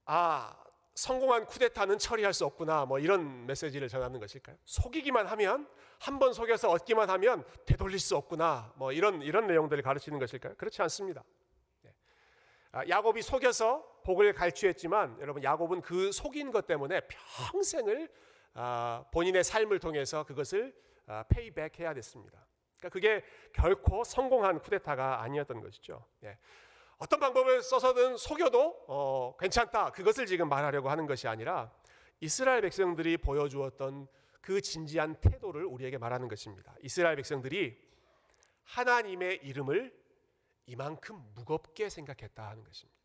아 0.06 0.56
성공한 0.96 1.46
쿠데타는 1.46 2.00
처리할 2.00 2.34
수 2.34 2.46
없구나 2.46 2.86
뭐 2.86 2.98
이런 2.98 3.46
메시지를 3.46 3.88
전하는 3.88 4.20
것일까요? 4.20 4.58
속이기만 4.66 5.28
하면 5.28 5.68
한 6.00 6.20
번 6.20 6.34
속여서 6.34 6.70
얻기만 6.70 7.10
하면 7.10 7.44
되돌릴 7.66 8.00
수 8.00 8.16
없구나 8.16 8.74
뭐 8.76 8.92
이런 8.92 9.22
이런 9.22 9.48
내용들을 9.48 9.82
가르치는 9.84 10.20
것일까요? 10.20 10.56
그렇지 10.56 10.82
않습니다. 10.84 11.24
네. 11.82 11.94
아, 12.72 12.88
야곱이 12.88 13.22
속여서 13.22 14.02
복을 14.04 14.34
갈취했지만 14.34 15.18
여러분 15.22 15.44
야곱은 15.44 15.82
그 15.82 16.12
속인 16.12 16.52
것 16.52 16.66
때문에 16.68 17.02
평생을 17.52 18.10
아, 18.54 19.06
본인의 19.12 19.44
삶을 19.44 19.80
통해서 19.80 20.24
그것을 20.24 20.74
페이백해야 21.30 21.92
아, 21.92 21.94
됐습니다. 21.94 22.46
그러니까 22.78 22.90
그게 22.90 23.24
결코 23.54 24.04
성공한 24.04 24.60
쿠데타가 24.60 25.22
아니었던 25.22 25.62
것이죠. 25.62 26.06
예. 26.24 26.38
어떤 26.98 27.20
방법을 27.20 27.62
써서든 27.62 28.18
속여도 28.18 28.86
어, 28.88 29.36
괜찮다. 29.40 29.92
그것을 29.92 30.26
지금 30.26 30.50
말하려고 30.50 30.90
하는 30.90 31.06
것이 31.06 31.28
아니라 31.28 31.72
이스라엘 32.20 32.62
백성들이 32.62 33.18
보여주었던 33.18 34.08
그 34.42 34.62
진지한 34.62 35.16
태도를 35.22 35.66
우리에게 35.66 35.98
말하는 35.98 36.28
것입니다. 36.28 36.74
이스라엘 36.82 37.16
백성들이 37.18 37.78
하나님의 38.64 39.42
이름을 39.44 39.96
이만큼 40.66 41.24
무겁게 41.36 41.90
생각했다 41.90 42.50
하는 42.50 42.64
것입니다. 42.64 42.98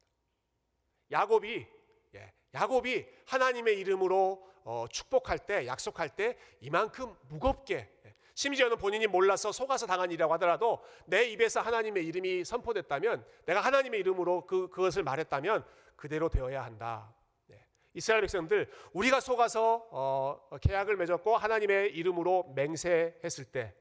야곱이 1.11 1.67
예, 2.15 2.33
야곱이 2.55 3.07
하나님의 3.27 3.79
이름으로 3.79 4.51
어, 4.65 4.87
축복할 4.91 5.39
때 5.41 5.67
약속할 5.67 6.11
때 6.11 6.39
이만큼 6.61 7.15
무겁게 7.29 7.91
예, 8.07 8.12
심지어는 8.35 8.79
본인이 8.79 9.07
몰라서 9.07 9.53
속아서 9.53 9.87
당한 9.87 10.11
일이라고 10.11 10.33
하더라도 10.35 10.83
내 11.07 11.25
입에서 11.25 11.61
하나님의 11.61 12.07
이름이 12.07 12.45
선포됐다면 12.45 13.25
내가 13.47 13.61
하나님의 13.61 14.01
이름으로 14.01 14.47
그, 14.47 14.69
그것을 14.69 15.03
말했다면 15.03 15.65
그대로 15.97 16.29
되어야 16.29 16.65
한다. 16.65 17.15
네. 17.47 17.65
이스라엘 17.95 18.23
백성들 18.23 18.71
우리가 18.93 19.21
속아서 19.21 19.89
어, 19.91 20.49
계약을 20.61 20.97
맺었고 20.97 21.37
하나님의 21.37 21.95
이름으로 21.95 22.53
맹세했을 22.55 23.45
때 23.47 23.75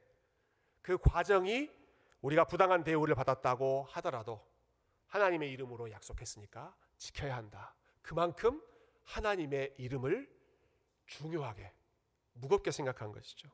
그 0.81 0.97
과정이 0.97 1.69
우리가 2.21 2.45
부당한 2.45 2.83
대우를 2.83 3.15
받았다고 3.15 3.87
하더라도 3.91 4.45
하나님의 5.07 5.51
이름으로 5.51 5.91
약속했으니까 5.91 6.75
지켜야 6.97 7.35
한다. 7.35 7.75
그만큼 8.01 8.61
하나님의 9.03 9.75
이름을 9.77 10.29
중요하게 11.05 11.73
무겁게 12.33 12.71
생각한 12.71 13.11
것이죠. 13.11 13.49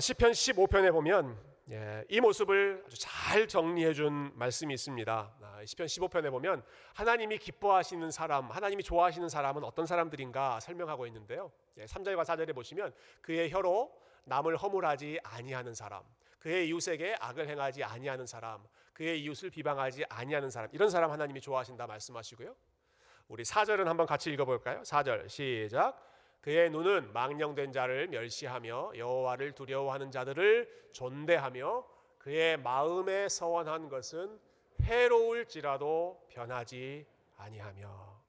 시편 0.00 0.32
15편에 0.32 0.90
보면 0.90 1.38
예, 1.70 2.02
이 2.08 2.18
모습을 2.18 2.82
아주 2.86 2.96
잘 2.98 3.46
정리해 3.46 3.92
준 3.92 4.32
말씀이 4.34 4.72
있습니다. 4.72 5.34
아, 5.42 5.64
시편 5.66 5.86
15편에 5.86 6.30
보면 6.30 6.62
하나님이 6.94 7.36
기뻐하시는 7.36 8.10
사람, 8.10 8.50
하나님이 8.50 8.82
좋아하시는 8.82 9.28
사람은 9.28 9.64
어떤 9.64 9.84
사람들인가 9.84 10.60
설명하고 10.60 11.06
있는데요. 11.08 11.52
예, 11.76 11.84
3절과 11.84 12.24
4절에 12.24 12.54
보시면 12.54 12.94
그의 13.20 13.50
혀로 13.50 13.92
남을 14.24 14.56
허물하지 14.56 15.20
아니하는 15.22 15.74
사람, 15.74 16.02
그의 16.38 16.68
이웃에게 16.68 17.16
악을 17.20 17.46
행하지 17.46 17.84
아니하는 17.84 18.24
사람, 18.24 18.64
그의 18.94 19.20
이웃을 19.24 19.50
비방하지 19.50 20.06
아니하는 20.08 20.48
사람, 20.48 20.70
이런 20.72 20.88
사람 20.88 21.10
하나님이 21.10 21.42
좋아하신다 21.42 21.86
말씀하시고요. 21.86 22.54
우리 23.28 23.42
4절은 23.42 23.84
한번 23.84 24.06
같이 24.06 24.30
읽어 24.30 24.46
볼까요? 24.46 24.80
4절 24.80 25.28
시작. 25.28 26.00
그의 26.40 26.70
눈은 26.70 27.12
망령된 27.12 27.72
자를 27.72 28.08
멸시하며 28.08 28.92
여호와를 28.96 29.52
두려워하는 29.52 30.10
자들을 30.10 30.90
존대하며 30.92 31.86
그의 32.18 32.56
마음에 32.56 33.28
서원한 33.28 33.88
것은 33.88 34.38
해로울지라도 34.82 36.26
변하지 36.30 37.06
아니하며 37.36 38.22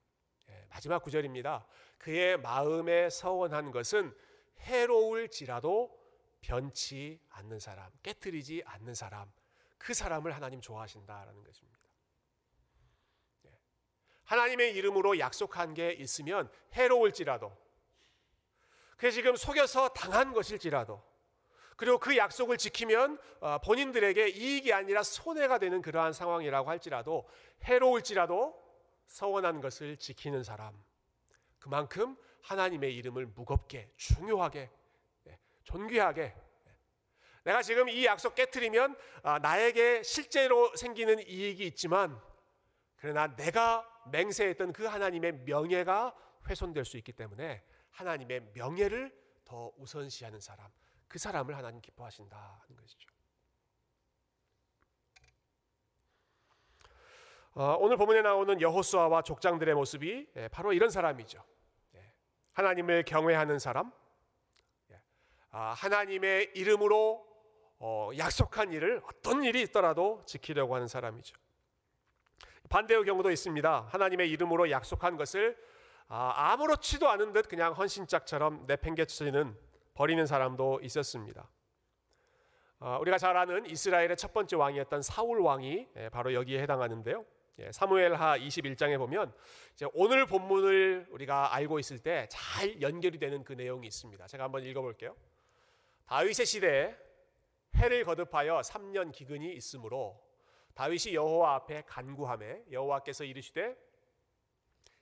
예, 0.49 0.65
마지막 0.69 1.03
구절입니다. 1.03 1.65
그의 1.97 2.37
마음에 2.37 3.09
서원한 3.09 3.71
것은 3.71 4.15
해로울지라도 4.59 5.97
변치 6.41 7.19
않는 7.29 7.59
사람, 7.59 7.91
깨뜨리지 8.03 8.63
않는 8.65 8.93
사람, 8.93 9.31
그 9.77 9.93
사람을 9.93 10.33
하나님 10.33 10.61
좋아하신다라는 10.61 11.43
것입니다. 11.43 11.79
예. 13.45 13.57
하나님의 14.25 14.75
이름으로 14.75 15.19
약속한 15.19 15.73
게 15.73 15.91
있으면 15.91 16.49
해로울지라도 16.73 17.55
그 18.97 19.11
지금 19.11 19.35
속여서 19.35 19.89
당한 19.89 20.33
것일지라도 20.33 21.01
그리고 21.75 21.99
그 21.99 22.17
약속을 22.17 22.57
지키면 22.57 23.19
어, 23.39 23.59
본인들에게 23.59 24.29
이익이 24.29 24.73
아니라 24.73 25.03
손해가 25.03 25.59
되는 25.59 25.81
그러한 25.81 26.11
상황이라고 26.11 26.69
할지라도 26.69 27.29
해로울지라도 27.63 28.67
서원한 29.05 29.61
것을 29.61 29.97
지키는 29.97 30.43
사람 30.43 30.73
그만큼 31.59 32.17
하나님의 32.41 32.95
이름을 32.95 33.27
무겁게 33.27 33.91
중요하게 33.95 34.69
예, 35.27 35.39
존귀하게 35.63 36.21
예. 36.21 36.75
내가 37.43 37.61
지금 37.61 37.89
이 37.89 38.05
약속 38.05 38.33
깨뜨리면 38.33 38.95
아, 39.21 39.37
나에게 39.37 40.01
실제로 40.01 40.75
생기는 40.75 41.19
이익이 41.19 41.65
있지만 41.67 42.19
그러나 42.95 43.35
내가 43.35 43.87
맹세했던 44.11 44.73
그 44.73 44.85
하나님의 44.85 45.43
명예가 45.45 46.15
훼손될 46.49 46.85
수 46.85 46.97
있기 46.97 47.11
때문에 47.11 47.63
하나님의 47.97 48.51
명예를 48.53 49.11
더 49.43 49.71
우선시하는 49.77 50.39
사람, 50.39 50.69
그 51.07 51.17
사람을 51.17 51.57
하나님 51.57 51.81
기뻐하신다 51.81 52.37
하는 52.37 52.75
것이죠. 52.79 53.09
어, 57.53 57.75
오늘 57.79 57.97
본문에 57.97 58.21
나오는 58.21 58.61
여호수아와 58.61 59.23
족장들의 59.23 59.73
모습이 59.73 60.27
예, 60.35 60.47
바로 60.49 60.73
이런 60.73 60.91
사람이죠. 60.91 61.43
예, 61.95 62.13
하나님을 62.53 63.03
경외하는 63.03 63.57
사람, 63.57 63.91
예, 64.91 65.01
아, 65.49 65.73
하나님의 65.73 66.51
이름으로 66.53 67.25
어, 67.79 68.11
약속한 68.15 68.73
일을 68.73 69.01
어떤 69.05 69.43
일이 69.43 69.61
있더라도 69.63 70.21
지키려고 70.27 70.75
하는 70.75 70.87
사람이죠. 70.87 71.35
반대의 72.69 73.05
경우도 73.05 73.31
있습니다. 73.31 73.87
하나님의 73.89 74.29
이름으로 74.29 74.69
약속한 74.69 75.17
것을 75.17 75.57
아, 76.09 76.51
아무렇지도 76.53 77.09
않은 77.09 77.33
듯 77.33 77.47
그냥 77.49 77.73
헌신짝처럼 77.73 78.65
내팽개치는 78.65 79.57
버리는 79.93 80.25
사람도 80.25 80.79
있었습니다. 80.83 81.49
아, 82.79 82.97
우리가 82.97 83.17
잘 83.17 83.35
아는 83.35 83.65
이스라엘의 83.65 84.15
첫 84.15 84.33
번째 84.33 84.55
왕이었던 84.55 85.01
사울 85.01 85.41
왕이 85.41 85.87
예, 85.97 86.09
바로 86.09 86.33
여기에 86.33 86.61
해당하는데요. 86.61 87.25
예, 87.59 87.71
사무엘하 87.71 88.37
21장에 88.37 88.97
보면 88.99 89.33
오늘 89.93 90.27
본문을 90.27 91.07
우리가 91.09 91.55
알고 91.55 91.79
있을 91.79 91.97
때 91.99 92.27
잘 92.29 92.79
연결이 92.81 93.17
되는 93.17 93.43
그 93.43 93.53
내용이 93.53 93.87
있습니다. 93.87 94.27
제가 94.27 94.43
한번 94.45 94.63
읽어볼게요. 94.63 95.15
다윗의 96.05 96.45
시대에 96.45 96.95
해를 97.75 98.05
거듭하여 98.05 98.61
3년 98.61 99.11
기근이 99.11 99.53
있으므로 99.53 100.23
다윗이 100.75 101.15
여호와 101.15 101.55
앞에 101.55 101.83
간구함에 101.87 102.65
여호와께서 102.71 103.23
이르시되 103.23 103.75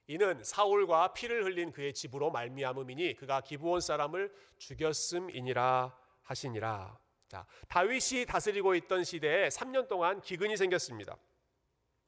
이는 0.07 0.43
사울과 0.43 1.13
피를 1.13 1.43
흘린 1.45 1.71
그의 1.71 1.93
집으로 1.93 2.29
말미암음이니 2.31 3.15
그가 3.15 3.41
기브온 3.41 3.81
사람을 3.81 4.31
죽였음이니라 4.57 5.95
하시니라. 6.23 6.97
자, 7.27 7.45
다윗이 7.67 8.25
다스리고 8.27 8.75
있던 8.75 9.03
시대에 9.03 9.47
3년 9.49 9.87
동안 9.87 10.21
기근이 10.21 10.57
생겼습니다. 10.57 11.17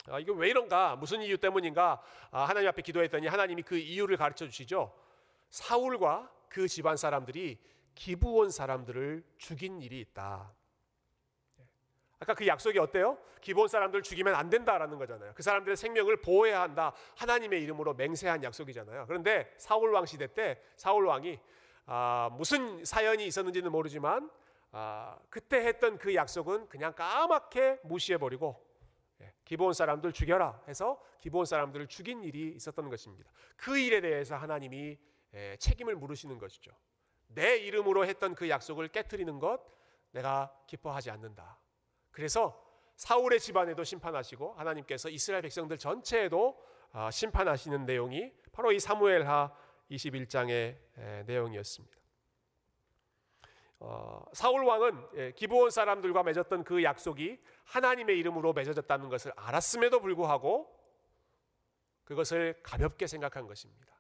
아, 0.09 0.19
이거 0.19 0.33
왜 0.33 0.49
이런가? 0.49 0.95
무슨 0.95 1.21
이유 1.21 1.37
때문인가? 1.37 2.01
아, 2.31 2.43
하나님 2.45 2.69
앞에 2.69 2.81
기도했더니 2.81 3.27
하나님이 3.27 3.63
그 3.63 3.77
이유를 3.77 4.15
가르쳐 4.15 4.45
주시죠. 4.45 4.93
사울과 5.49 6.31
그 6.49 6.67
집안 6.67 6.97
사람들이 6.97 7.57
기브온 7.95 8.51
사람들을 8.51 9.23
죽인 9.37 9.81
일이 9.81 9.99
있다. 9.99 10.53
아까 12.19 12.33
그 12.33 12.47
약속이 12.47 12.79
어때요? 12.79 13.17
기본 13.41 13.67
사람들 13.67 14.01
죽이면 14.01 14.33
안 14.33 14.49
된다라는 14.49 14.97
거잖아요. 14.97 15.33
그 15.35 15.43
사람들의 15.43 15.77
생명을 15.77 16.21
보호해야 16.21 16.61
한다. 16.61 16.93
하나님의 17.15 17.61
이름으로 17.61 17.93
맹세한 17.93 18.43
약속이잖아요. 18.43 19.05
그런데 19.07 19.53
사울 19.57 19.93
왕 19.93 20.05
시대 20.05 20.27
때 20.27 20.59
사울 20.75 21.05
왕이 21.05 21.39
아, 21.85 22.29
무슨 22.33 22.83
사연이 22.83 23.25
있었는지는 23.27 23.71
모르지만 23.71 24.29
아, 24.71 25.17
그때 25.29 25.65
했던 25.65 25.97
그 25.97 26.13
약속은 26.15 26.69
그냥 26.69 26.93
까맣게 26.93 27.79
무시해 27.83 28.17
버리고 28.17 28.65
예, 29.21 29.33
기본 29.45 29.73
사람들 29.73 30.11
죽여라 30.11 30.61
해서 30.67 31.01
기본 31.21 31.45
사람들을 31.45 31.87
죽인 31.87 32.23
일이 32.23 32.53
있었던 32.55 32.89
것입니다. 32.89 33.31
그 33.55 33.77
일에 33.77 34.01
대해서 34.01 34.35
하나님이 34.35 34.97
예, 35.33 35.55
책임을 35.57 35.95
물으시는 35.95 36.37
것이죠. 36.39 36.71
내 37.27 37.57
이름으로 37.57 38.05
했던 38.05 38.35
그 38.35 38.49
약속을 38.49 38.89
깨뜨리는 38.89 39.39
것 39.39 39.61
내가 40.11 40.51
기뻐하지 40.67 41.11
않는다. 41.11 41.57
그래서 42.17 42.59
사울의 42.95 43.39
집안에도 43.39 43.83
심판하시고 43.83 44.53
하나님께서 44.53 45.07
이스라엘 45.07 45.43
백성들 45.43 45.77
전체에도 45.77 46.59
아, 46.91 47.11
심판하시는 47.11 47.85
내용이 47.85 48.33
바로 48.51 48.71
이 48.71 48.79
사무엘하 48.79 49.55
21장의 49.91 50.75
내용이었습니다. 51.27 51.95
어, 53.81 54.25
사울 54.33 54.63
왕은 54.63 55.09
예, 55.13 55.31
기브온 55.33 55.69
사람들과 55.69 56.23
맺었던 56.23 56.63
그 56.63 56.81
약속이 56.81 57.39
하나님의 57.65 58.17
이름으로 58.17 58.53
맺어졌다는 58.53 59.09
것을 59.09 59.31
알았음에도 59.35 59.99
불구하고 59.99 60.75
그것을 62.03 62.59
가볍게 62.63 63.05
생각한 63.05 63.45
것입니다. 63.45 63.95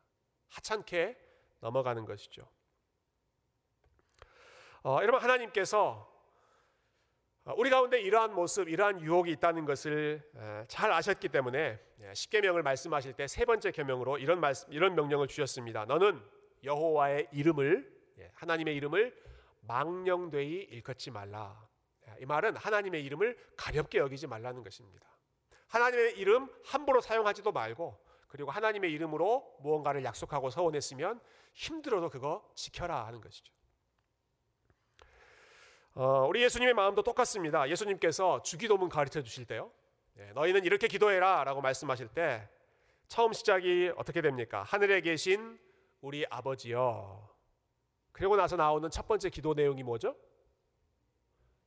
하찮게 0.47 1.15
넘어가는 1.59 2.03
것이죠. 2.05 2.49
어, 4.81 4.97
여러분 5.03 5.21
하나님께서 5.21 6.16
어, 6.16 6.16
우리 7.55 7.69
가운데 7.69 8.01
이러한 8.01 8.33
모습, 8.33 8.67
이러한 8.67 8.99
유혹이 9.01 9.31
있다는 9.31 9.63
것을 9.63 10.21
잘 10.67 10.91
아셨기 10.91 11.29
때문에 11.29 11.79
예, 12.01 12.13
십계명을 12.13 12.61
말씀하실 12.61 13.13
때 13.13 13.25
세 13.27 13.45
번째 13.45 13.71
계명으로 13.71 14.17
이런 14.17 14.39
말씀, 14.39 14.71
이런 14.71 14.95
명령을 14.95 15.27
주셨습니다. 15.27 15.85
너는 15.85 16.21
여호와의 16.63 17.29
이름을 17.31 17.89
예, 18.19 18.31
하나님의 18.35 18.75
이름을 18.75 19.15
망령되이 19.61 20.67
일컫지 20.71 21.11
말라. 21.11 21.65
이 22.19 22.25
말은 22.25 22.57
하나님의 22.57 23.03
이름을 23.05 23.37
가볍게 23.55 23.99
여기지 23.99 24.27
말라는 24.27 24.63
것입니다. 24.63 25.07
하나님의 25.67 26.17
이름 26.17 26.49
함부로 26.65 26.99
사용하지도 27.01 27.51
말고 27.51 27.97
그리고 28.27 28.51
하나님의 28.51 28.91
이름으로 28.91 29.57
무언가를 29.61 30.03
약속하고 30.03 30.49
서원했으면 30.49 31.19
힘들어도 31.53 32.09
그거 32.09 32.49
지켜라 32.55 33.05
하는 33.05 33.21
것이죠. 33.21 33.53
어, 35.99 36.27
우리 36.27 36.43
예수님의 36.43 36.75
마음도 36.75 37.01
똑같습니다. 37.01 37.67
예수님께서 37.67 38.43
주기도문 38.43 38.87
가르쳐 38.87 39.23
주실 39.23 39.45
때요. 39.45 39.71
네, 40.13 40.31
너희는 40.33 40.63
이렇게 40.63 40.87
기도해라 40.87 41.43
라고 41.43 41.59
말씀하실 41.59 42.09
때 42.09 42.47
처음 43.07 43.33
시작이 43.33 43.91
어떻게 43.97 44.21
됩니까? 44.21 44.61
하늘에 44.61 45.01
계신 45.01 45.59
우리 46.01 46.23
아버지여. 46.29 47.27
그리고 48.11 48.35
나서 48.35 48.55
나오는 48.55 48.87
첫 48.91 49.07
번째 49.07 49.31
기도 49.31 49.55
내용이 49.55 49.81
뭐죠? 49.81 50.15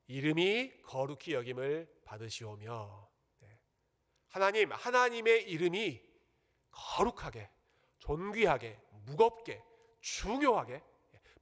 이름이 0.06 0.80
거룩히 0.84 1.34
여김을 1.34 1.88
받으시오며. 2.04 3.08
네. 3.40 3.58
하나님, 4.28 4.70
하나님의 4.70 5.50
이름이 5.50 6.00
거룩하게, 6.70 7.50
존귀하게, 7.98 8.78
무겁게, 9.06 9.60
중요하게, 10.00 10.84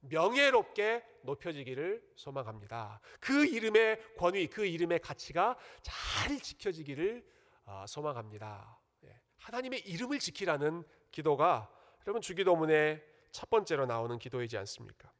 명예롭게 0.01 1.05
높여지기를 1.23 2.01
소망합니다. 2.15 3.01
그 3.19 3.45
이름의 3.45 4.15
권위, 4.17 4.47
그 4.47 4.65
이름의 4.65 4.99
가치가 4.99 5.57
잘 5.81 6.39
지켜지기를 6.39 7.25
어, 7.65 7.85
소망합니다. 7.87 8.79
예. 9.03 9.21
하나님의 9.37 9.81
이름을 9.81 10.19
지키라는 10.19 10.83
기도가 11.11 11.69
여러분 12.07 12.21
주기도문의 12.21 13.03
첫 13.31 13.49
번째로 13.49 13.85
나오는 13.85 14.17
기도이지 14.17 14.57
않습니까? 14.57 15.11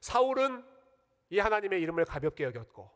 사울은 0.00 0.64
이 1.30 1.38
하나님의 1.38 1.80
이름을 1.82 2.04
가볍게 2.04 2.44
여겼고 2.44 2.90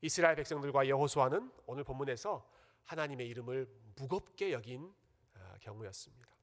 이스라엘 0.00 0.36
백성들과 0.36 0.88
여호수아는 0.88 1.50
오늘 1.66 1.84
본문에서 1.84 2.48
하나님의 2.84 3.28
이름을 3.28 3.68
무겁게 3.96 4.52
여긴 4.52 4.92
어, 5.34 5.54
경우였습니다. 5.60 6.35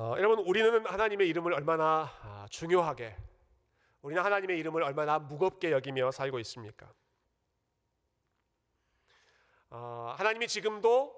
어, 0.00 0.14
여러분 0.16 0.38
우리는 0.46 0.86
하나님의 0.86 1.28
이름을 1.28 1.52
얼마나 1.52 2.08
아, 2.22 2.46
중요하게 2.50 3.16
우리는 4.02 4.22
하나님의 4.22 4.56
이름을 4.60 4.84
얼마나 4.84 5.18
무겁게 5.18 5.72
여기며 5.72 6.12
살고 6.12 6.38
있습니까? 6.38 6.88
어, 9.70 10.14
하나님이 10.16 10.46
지금도 10.46 11.12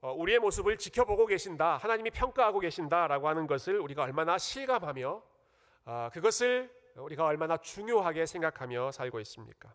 어, 0.00 0.12
우리의 0.14 0.38
모습을 0.38 0.78
지켜보고 0.78 1.26
계신다. 1.26 1.76
하나님이 1.76 2.12
평가하고 2.12 2.60
계신다라고 2.60 3.28
하는 3.28 3.46
것을 3.46 3.78
우리가 3.78 4.04
얼마나 4.04 4.38
실감하며 4.38 5.22
어, 5.84 6.08
그것을 6.10 6.74
우리가 6.96 7.26
얼마나 7.26 7.58
중요하게 7.58 8.24
생각하며 8.24 8.92
살고 8.92 9.20
있습니까? 9.20 9.74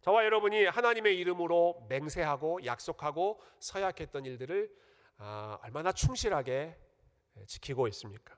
저와 0.00 0.24
여러분이 0.24 0.64
하나님의 0.64 1.16
이름으로 1.16 1.86
맹세하고 1.88 2.64
약속하고 2.64 3.40
서약했던 3.60 4.24
일들을 4.24 4.82
아, 5.16 5.58
얼마나 5.62 5.92
충실하게 5.92 6.76
지키고 7.46 7.88
있습니까? 7.88 8.36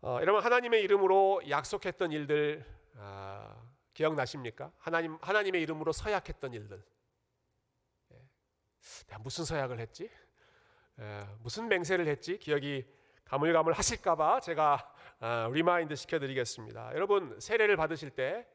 어, 0.00 0.18
여러분 0.20 0.42
하나님의 0.42 0.82
이름으로 0.82 1.42
약속했던 1.48 2.12
일들 2.12 2.64
아, 2.96 3.62
기억나십니까? 3.94 4.72
하나님 4.78 5.18
하나님의 5.22 5.62
이름으로 5.62 5.92
서약했던 5.92 6.52
일들. 6.52 6.84
예. 8.12 8.22
내가 9.06 9.18
무슨 9.20 9.44
서약을 9.44 9.78
했지? 9.78 10.10
예, 11.00 11.26
무슨 11.40 11.68
맹세를 11.68 12.06
했지? 12.06 12.38
기억이 12.38 12.86
가물가물 13.24 13.72
하실까봐 13.72 14.40
제가 14.40 14.94
아, 15.20 15.48
remind 15.52 15.94
시켜드리겠습니다. 15.96 16.92
여러분 16.94 17.38
세례를 17.40 17.76
받으실 17.76 18.10
때 18.10 18.46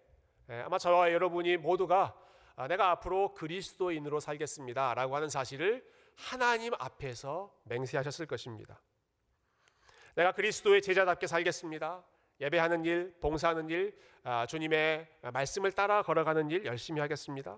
예, 0.50 0.62
아마 0.62 0.78
저와 0.78 1.12
여러분이 1.12 1.58
모두가 1.58 2.04
아, 2.04 2.29
내가 2.68 2.92
앞으로 2.92 3.34
그리스도인으로 3.34 4.20
살겠습니다 4.20 4.94
라고 4.94 5.16
하는 5.16 5.30
사실을 5.30 5.86
하나님 6.16 6.74
앞에서 6.78 7.54
맹세하셨을 7.64 8.26
것입니다. 8.26 8.82
내가 10.16 10.34
그리스도의 10.34 10.82
제자답게 10.82 11.28
살겠습니다. 11.28 12.04
예배하는 12.42 12.86
일, 12.86 13.16
봉사하는 13.22 13.70
일, 13.70 13.98
아, 14.24 14.46
주님의 14.46 15.08
말씀을 15.34 15.72
따라 15.72 16.02
걸어가는 16.02 16.50
일 16.52 16.66
열심히 16.66 17.00
하겠습니다. 17.00 17.58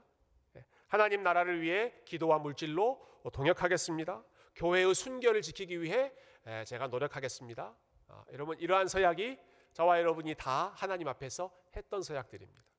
예, 0.55 0.65
하나님 0.87 1.23
나라를 1.23 1.61
위해 1.61 1.93
기도와 2.05 2.37
물질로 2.39 3.03
동역하겠습니다. 3.33 4.23
교회의 4.55 4.93
순결을 4.93 5.41
지키기 5.41 5.81
위해 5.81 6.11
예, 6.47 6.63
제가 6.65 6.87
노력하겠습니다. 6.87 7.75
아, 8.07 8.25
여러분 8.33 8.57
이러한 8.59 8.87
서약이 8.87 9.39
저와 9.73 9.99
여러분이 9.99 10.35
다 10.35 10.71
하나님 10.75 11.07
앞에서 11.07 11.51
했던 11.75 12.01
서약들입니다. 12.01 12.70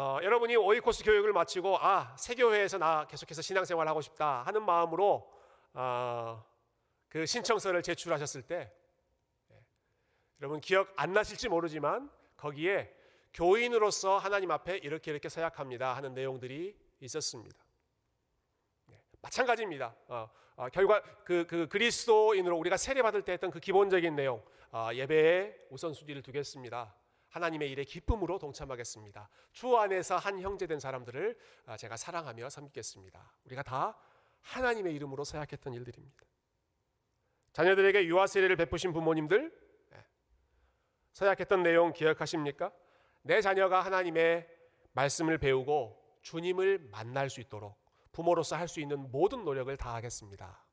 어, 0.00 0.20
여러분이 0.22 0.54
오이코스 0.54 1.02
교육을 1.02 1.32
마치고 1.32 1.76
아 1.80 2.14
세교회에서 2.16 2.78
나 2.78 3.04
계속해서 3.08 3.42
신앙생활 3.42 3.88
하고 3.88 4.00
싶다 4.00 4.44
하는 4.44 4.64
마음으로 4.64 5.28
어, 5.74 6.46
그 7.08 7.26
신청서를 7.26 7.82
제출하셨을 7.82 8.42
때 8.42 8.72
예, 9.50 9.56
여러분 10.40 10.60
기억 10.60 10.92
안 10.94 11.12
나실지 11.12 11.48
모르지만 11.48 12.08
거기에 12.36 12.94
교인으로서 13.34 14.18
하나님 14.18 14.52
앞에 14.52 14.76
이렇게 14.76 15.10
이렇게 15.10 15.28
서약합니다 15.28 15.96
하는 15.96 16.14
내용들이 16.14 16.78
있었습니다. 17.00 17.58
네, 18.86 19.02
마찬가지입니다. 19.20 19.96
어, 20.06 20.30
어, 20.54 20.68
결과 20.68 21.02
그, 21.24 21.44
그 21.48 21.66
그리스도인으로 21.66 22.56
우리가 22.56 22.76
세례 22.76 23.02
받을 23.02 23.22
때 23.22 23.32
했던 23.32 23.50
그 23.50 23.58
기본적인 23.58 24.14
내용 24.14 24.44
어, 24.70 24.90
예배에 24.94 25.66
우선순위를 25.70 26.22
두겠습니다. 26.22 26.94
하나님의 27.28 27.70
일에 27.70 27.84
기쁨으로 27.84 28.38
동참하겠습니다. 28.38 29.28
주 29.52 29.76
안에서 29.76 30.16
한 30.16 30.40
형제된 30.40 30.80
사람들을 30.80 31.38
아, 31.66 31.76
제가 31.76 31.96
사랑하며 31.96 32.48
섬기겠습니다. 32.50 33.32
우리가 33.44 33.62
다 33.62 33.98
하나님의 34.42 34.94
이름으로 34.94 35.24
서약했던 35.24 35.74
일들입니다. 35.74 36.26
자녀들에게 37.52 38.06
유아 38.06 38.26
세례를 38.26 38.56
베푸신 38.56 38.92
부모님들 38.92 39.52
예, 39.94 40.04
서약했던 41.12 41.62
내용 41.62 41.92
기억하십니까? 41.92 42.72
내 43.22 43.40
자녀가 43.40 43.80
하나님의 43.80 44.48
말씀을 44.92 45.38
배우고 45.38 46.18
주님을 46.22 46.88
만날 46.90 47.30
수 47.30 47.40
있도록 47.40 47.76
부모로서 48.12 48.56
할 48.56 48.68
수 48.68 48.80
있는 48.80 49.10
모든 49.10 49.44
노력을 49.44 49.74
다하겠습니다. 49.76 50.64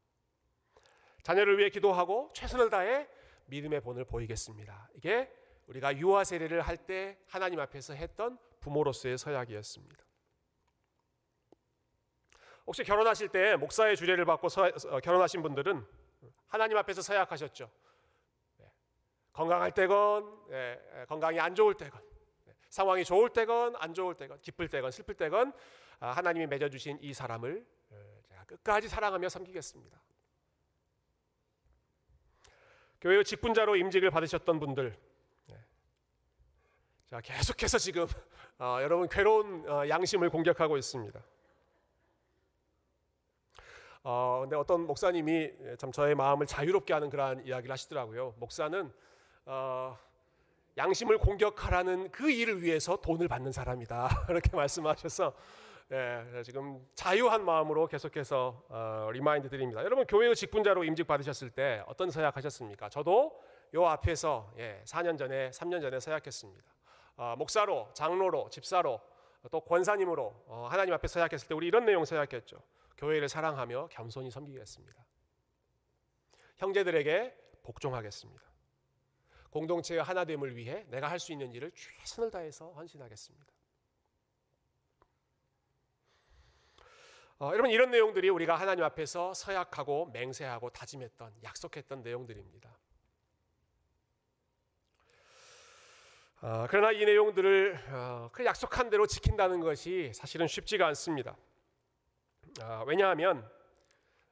자녀를 1.24 1.58
위해 1.58 1.70
기도하고 1.70 2.32
최선을 2.34 2.70
다해 2.70 3.08
믿음의 3.48 3.82
본을 3.82 4.06
보이겠습니다. 4.06 4.90
이게 4.96 5.32
우리가 5.68 5.98
유아 5.98 6.24
세례를 6.24 6.62
할 6.62 6.78
때 6.78 7.18
하나님 7.28 7.60
앞에서 7.60 7.94
했던 7.94 8.38
부모로서의 8.60 9.18
서약이었습니다. 9.18 10.06
혹시 12.68 12.84
결혼하실 12.84 13.30
때 13.30 13.56
목사의 13.56 13.96
주례를 13.96 14.26
받고 14.26 14.50
서, 14.50 14.66
어, 14.66 15.00
결혼하신 15.00 15.42
분들은 15.42 15.86
하나님 16.48 16.78
앞에서 16.78 17.02
서약하셨죠. 17.02 17.70
네. 18.58 18.72
건강할 19.34 19.72
때건 19.72 20.48
네. 20.50 21.06
건강이 21.08 21.40
안 21.40 21.54
좋을 21.54 21.76
때건 21.76 22.02
네. 22.46 22.54
상황이 22.70 23.04
좋을 23.04 23.30
때건 23.30 23.76
안 23.78 23.94
좋을 23.94 24.16
때건 24.16 24.42
기쁠 24.42 24.68
때건 24.68 24.92
슬플 24.92 25.16
때건 25.16 25.54
아, 26.00 26.12
하나님이 26.12 26.48
맺어주신 26.48 27.00
이 27.02 27.14
사람을 27.14 27.66
어, 27.90 28.22
끝까지 28.48 28.88
사랑하며 28.88 29.30
섬기겠습니다. 29.30 30.02
교회 33.02 33.24
직분자로 33.24 33.76
임직을 33.76 34.10
받으셨던 34.10 34.60
분들 34.60 34.98
자, 37.08 37.22
계속해서 37.22 37.78
지금 37.78 38.08
어, 38.58 38.80
여러분 38.82 39.08
괴로운 39.08 39.64
어, 39.70 39.88
양심을 39.88 40.32
공격하고 40.32 40.76
있습니다. 40.76 41.22
어, 44.04 44.40
근데 44.42 44.56
어떤 44.56 44.88
목사님이 44.88 45.52
참 45.78 45.92
저의 45.92 46.16
마음을 46.16 46.48
자유롭게 46.48 46.94
하는 46.94 47.12
그러한 47.12 47.46
이야기를 47.46 47.72
하시더라고요. 47.72 48.34
목사는 48.40 48.92
어, 49.46 49.98
양심을 50.78 51.20
공격하라는 51.20 52.10
그 52.10 52.32
일을 52.32 52.64
위해서 52.64 52.96
돈을 52.96 53.28
받는 53.28 53.52
사람이다. 53.52 54.26
이렇게 54.30 54.56
말씀하셔서 54.56 55.34
예, 55.92 56.42
지금 56.44 56.84
자유한 56.96 57.46
마음으로 57.46 57.86
계속해서 57.86 58.64
어, 58.68 59.10
remind 59.14 59.48
드립니다. 59.48 59.84
여러분 59.84 60.08
교회의 60.08 60.36
직분자로 60.36 60.84
임직 60.84 61.06
받으셨을 61.06 61.52
때 61.52 61.84
어떤 61.86 62.10
서약하셨습니까? 62.10 62.90
저도 62.90 63.40
요 63.76 63.86
앞에서 63.86 64.52
예, 64.58 64.82
4년 64.86 65.20
전에 65.20 65.52
3년 65.52 65.82
전에 65.82 66.00
서약했습니다. 66.00 66.75
어, 67.18 67.36
목사로, 67.38 67.90
장로로, 67.94 68.50
집사로, 68.50 69.02
또 69.52 69.62
권사님으로 69.62 70.44
어, 70.48 70.68
하나님 70.70 70.94
앞에 70.94 71.08
서약했을 71.08 71.48
때 71.48 71.54
우리 71.54 71.68
이런 71.68 71.86
내용 71.86 72.04
서약했죠. 72.04 72.62
교회를 72.98 73.30
사랑하며 73.30 73.90
겸손히 73.92 74.32
섬기겠습니다. 74.32 75.06
형제들에게 76.58 77.36
복종하겠습니다. 77.64 78.42
공동체의 79.52 80.04
하나됨을 80.04 80.56
위해 80.56 80.86
내가 80.90 81.10
할 81.10 81.20
수 81.20 81.32
있는 81.32 81.54
일을 81.54 81.72
최선을 81.72 82.32
다해서 82.32 82.72
헌신하겠습니다. 82.72 83.46
어, 87.40 87.50
여러분 87.52 87.70
이런 87.70 87.92
내용들이 87.92 88.30
우리가 88.30 88.56
하나님 88.56 88.84
앞에서 88.86 89.34
서약하고 89.34 90.08
맹세하고 90.08 90.70
다짐했던 90.70 91.44
약속했던 91.44 92.02
내용들입니다. 92.02 92.78
그러나 96.70 96.92
이 96.92 97.04
내용들을 97.04 97.86
어, 97.90 98.30
그 98.32 98.46
약속한 98.46 98.92
대로 98.92 99.08
지킨다는 99.08 99.62
것이 99.62 100.12
사실은 100.14 100.46
쉽지가 100.46 100.86
않습니다. 100.88 101.36
어, 102.62 102.84
왜냐하면 102.86 103.50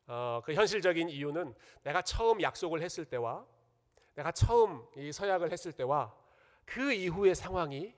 어, 0.05 0.39
그 0.45 0.53
현실적인 0.53 1.09
이유는 1.09 1.55
내가 1.81 2.03
처음 2.03 2.39
약속을 2.39 2.83
했을 2.83 3.03
때와 3.03 3.43
내가 4.13 4.31
처음 4.31 4.85
이 4.95 5.11
서약을 5.11 5.51
했을 5.51 5.71
때와 5.71 6.15
그 6.65 6.93
이후의 6.93 7.33
상황이 7.33 7.95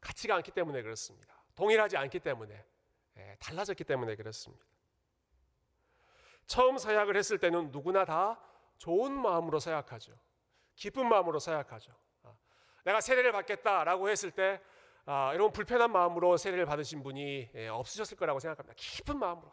같지가 0.00 0.34
않기 0.36 0.52
때문에 0.52 0.80
그렇습니다. 0.80 1.34
동일하지 1.54 1.98
않기 1.98 2.20
때문에 2.20 2.64
예, 3.18 3.36
달라졌기 3.38 3.84
때문에 3.84 4.16
그렇습니다. 4.16 4.64
처음 6.46 6.78
서약을 6.78 7.16
했을 7.16 7.36
때는 7.36 7.70
누구나 7.70 8.06
다 8.06 8.40
좋은 8.78 9.12
마음으로 9.12 9.60
서약하죠. 9.60 10.18
기쁜 10.74 11.06
마음으로 11.06 11.38
서약하죠. 11.38 11.92
아, 12.82 12.84
내가 12.84 13.00
세례를 13.00 13.32
받겠다라고 13.32 14.08
했을 14.08 14.30
때 14.30 14.60
아, 15.04 15.30
여러분 15.32 15.52
불편한 15.52 15.90
마음으로 15.90 16.36
세례를 16.36 16.66
받으신 16.66 17.02
분이 17.02 17.50
예, 17.54 17.68
없으셨을 17.68 18.16
거라고 18.16 18.38
생각합니다. 18.38 18.74
기쁜 18.76 19.18
마음으로 19.18 19.50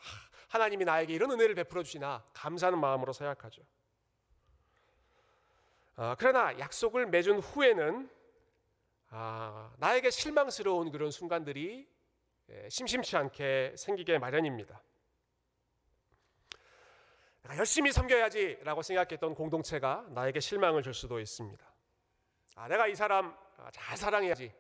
하 0.48 0.58
나님이 0.58 0.86
나에게 0.86 1.14
이런 1.14 1.32
은혜를 1.32 1.56
베풀어 1.56 1.84
주시나 1.84 2.24
감사하는 2.34 2.80
마음으로 2.80 3.14
서약하죠. 3.14 3.64
아, 5.96 6.16
그러나 6.18 6.58
약속을 6.60 7.08
맺은 7.08 7.40
후에는 7.40 8.10
아, 9.10 9.74
나에게 9.78 10.12
실망스러운 10.12 10.92
그런 10.92 11.12
순간들이 11.12 11.88
예, 12.50 12.70
심심치 12.70 13.16
않게 13.18 13.76
생기게 13.78 14.18
마련입니다. 14.20 14.82
열심히 17.58 17.92
섬겨야지라고 17.92 18.84
생각했던 18.84 19.34
공동체가 19.34 20.06
나에게 20.10 20.40
실망을 20.40 20.84
줄 20.84 20.94
수도 20.94 21.20
있습니다. 21.20 21.69
아, 22.60 22.68
내가 22.68 22.88
이 22.88 22.94
사람 22.96 23.34
아, 23.56 23.72
잘 23.72 23.96
사랑해야지. 23.96 24.52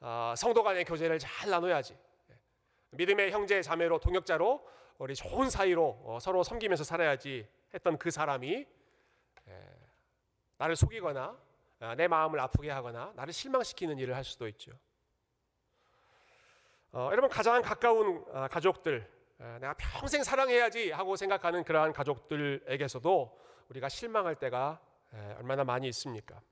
아, 0.00 0.34
성도 0.36 0.62
간의 0.62 0.84
교제를 0.84 1.18
잘 1.18 1.48
나눠야지. 1.48 1.96
예. 2.30 2.38
믿음의 2.90 3.30
형제 3.30 3.62
자매로 3.62 4.00
동역자로 4.00 4.68
우리 4.98 5.14
좋은 5.14 5.48
사이로 5.48 6.02
어, 6.04 6.18
서로 6.20 6.42
섬기면서 6.44 6.84
살아야지 6.84 7.48
했던 7.72 7.96
그 7.96 8.10
사람이 8.10 8.66
예, 9.48 9.66
나를 10.58 10.76
속이거나 10.76 11.38
아, 11.80 11.94
내 11.94 12.06
마음을 12.06 12.38
아프게 12.38 12.68
하거나 12.70 13.14
나를 13.16 13.32
실망시키는 13.32 13.98
일을 13.98 14.14
할 14.14 14.24
수도 14.24 14.46
있죠. 14.48 14.72
어, 16.92 17.08
여러분 17.12 17.30
가장 17.30 17.62
가까운 17.62 18.26
아, 18.34 18.46
가족들 18.48 19.10
내가 19.38 19.72
평생 19.78 20.22
사랑해야지 20.22 20.90
하고 20.90 21.16
생각하는 21.16 21.64
그러한 21.64 21.94
가족들에게서도 21.94 23.40
우리가 23.70 23.88
실망할 23.88 24.34
때가 24.34 24.80
얼마나 25.38 25.64
많이 25.64 25.88
있습니까? 25.88 26.42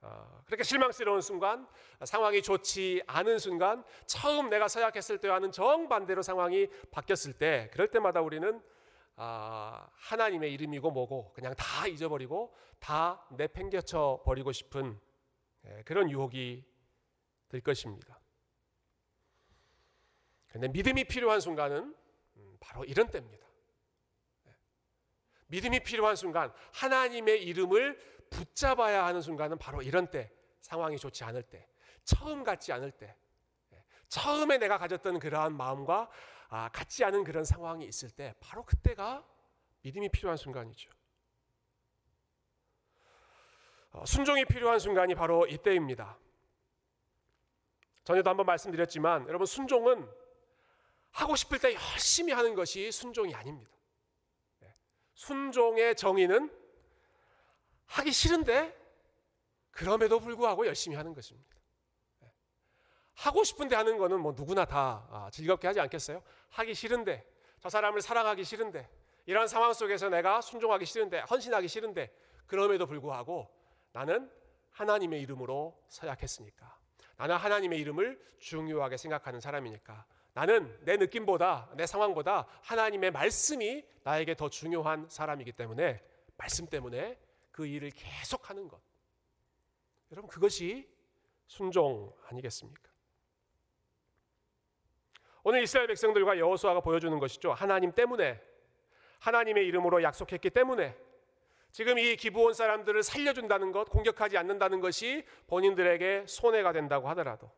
어, 0.00 0.42
그렇게 0.46 0.62
실망스러운 0.62 1.20
순간, 1.20 1.66
상황이 2.04 2.42
좋지 2.42 3.02
않은 3.06 3.38
순간, 3.38 3.84
처음 4.06 4.48
내가 4.48 4.68
서약했을 4.68 5.18
때와는 5.18 5.50
정반대로 5.50 6.22
상황이 6.22 6.68
바뀌었을 6.90 7.32
때, 7.34 7.68
그럴 7.72 7.88
때마다 7.88 8.20
우리는 8.20 8.62
아, 9.20 9.88
하나님의 9.94 10.52
이름이고 10.52 10.92
뭐고 10.92 11.32
그냥 11.32 11.52
다 11.56 11.88
잊어버리고 11.88 12.54
다 12.78 13.26
내팽개쳐 13.32 14.22
버리고 14.24 14.52
싶은 14.52 14.96
그런 15.84 16.08
유혹이 16.08 16.64
될 17.48 17.60
것입니다. 17.60 18.20
그런데 20.46 20.68
믿음이 20.68 21.04
필요한 21.04 21.40
순간은 21.40 21.94
음, 22.36 22.56
바로 22.60 22.84
이런 22.84 23.10
때입니다. 23.10 23.46
네. 24.44 24.52
믿음이 25.48 25.80
필요한 25.80 26.14
순간, 26.14 26.52
하나님의 26.74 27.42
이름을 27.44 28.17
붙잡아야 28.30 29.04
하는 29.04 29.20
순간은 29.20 29.58
바로 29.58 29.82
이런 29.82 30.10
때, 30.10 30.32
상황이 30.60 30.98
좋지 30.98 31.24
않을 31.24 31.42
때, 31.42 31.68
처음 32.04 32.44
같지 32.44 32.72
않을 32.72 32.90
때, 32.92 33.16
네. 33.70 33.84
처음에 34.08 34.58
내가 34.58 34.78
가졌던 34.78 35.18
그러한 35.18 35.56
마음과 35.56 36.10
아, 36.50 36.70
같지 36.70 37.04
않은 37.04 37.24
그런 37.24 37.44
상황이 37.44 37.84
있을 37.84 38.10
때, 38.10 38.34
바로 38.40 38.64
그때가 38.64 39.26
믿음이 39.82 40.08
필요한 40.08 40.36
순간이죠. 40.36 40.90
어, 43.90 44.04
순종이 44.06 44.44
필요한 44.44 44.78
순간이 44.78 45.14
바로 45.14 45.46
이때입니다. 45.46 46.18
전에도 48.04 48.30
한번 48.30 48.46
말씀드렸지만, 48.46 49.28
여러분, 49.28 49.46
순종은 49.46 50.10
하고 51.10 51.36
싶을 51.36 51.58
때 51.58 51.74
열심히 51.74 52.32
하는 52.32 52.54
것이 52.54 52.90
순종이 52.92 53.34
아닙니다. 53.34 53.70
네. 54.60 54.74
순종의 55.14 55.96
정의는 55.96 56.57
하기 57.88 58.12
싫은데 58.12 58.76
그럼에도 59.70 60.18
불구하고 60.18 60.66
열심히 60.66 60.96
하는 60.96 61.14
것입니다. 61.14 61.56
네. 62.20 62.32
하고 63.14 63.44
싶은데 63.44 63.76
하는 63.76 63.98
거는 63.98 64.20
뭐 64.20 64.32
누구나 64.32 64.64
다 64.64 65.06
아, 65.10 65.30
즐겁게 65.32 65.66
하지 65.66 65.80
않겠어요? 65.80 66.22
하기 66.50 66.74
싫은데 66.74 67.24
저 67.60 67.68
사람을 67.68 68.00
사랑하기 68.00 68.44
싫은데 68.44 68.88
이런 69.26 69.46
상황 69.46 69.72
속에서 69.72 70.08
내가 70.08 70.40
순종하기 70.40 70.84
싫은데 70.86 71.20
헌신하기 71.20 71.68
싫은데 71.68 72.12
그럼에도 72.46 72.86
불구하고 72.86 73.48
나는 73.92 74.30
하나님의 74.70 75.20
이름으로 75.22 75.78
서약했으니까 75.88 76.78
나는 77.16 77.36
하나님의 77.36 77.78
이름을 77.80 78.20
중요하게 78.38 78.96
생각하는 78.96 79.40
사람이니까 79.40 80.06
나는 80.34 80.78
내 80.84 80.96
느낌보다 80.96 81.70
내 81.74 81.84
상황보다 81.86 82.46
하나님의 82.62 83.10
말씀이 83.10 83.84
나에게 84.04 84.34
더 84.36 84.48
중요한 84.48 85.08
사람이기 85.08 85.52
때문에 85.52 86.02
말씀 86.36 86.66
때문에 86.66 87.18
그 87.58 87.66
일을 87.66 87.90
계속하는 87.90 88.68
것. 88.68 88.80
여러분 90.12 90.30
그것이 90.30 90.88
순종 91.48 92.14
아니겠습니까? 92.28 92.88
오늘 95.42 95.64
이스라엘 95.64 95.88
백성들과 95.88 96.38
여호수아가 96.38 96.78
보여주는 96.78 97.18
것이죠. 97.18 97.52
하나님 97.52 97.90
때문에 97.90 98.40
하나님의 99.18 99.66
이름으로 99.66 100.04
약속했기 100.04 100.50
때문에 100.50 100.96
지금 101.72 101.98
이 101.98 102.14
기부온 102.14 102.54
사람들을 102.54 103.02
살려준다는 103.02 103.72
것, 103.72 103.90
공격하지 103.90 104.38
않는다는 104.38 104.80
것이 104.80 105.26
본인들에게 105.48 106.26
손해가 106.28 106.72
된다고 106.72 107.08
하더라도 107.08 107.50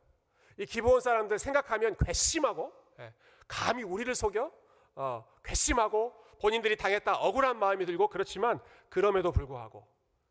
이 0.56 0.64
기본 0.64 1.02
사람들 1.02 1.38
생각하면 1.38 1.94
괘씸하고 1.98 2.72
예, 3.00 3.12
감히 3.46 3.82
우리를 3.82 4.14
속여 4.14 4.50
어, 4.94 5.26
괘씸하고 5.44 6.14
본인들이 6.40 6.76
당했다 6.76 7.16
억울한 7.16 7.58
마음이 7.58 7.86
들고 7.86 8.08
그렇지만 8.08 8.60
그럼에도 8.88 9.30
불구하고 9.30 9.86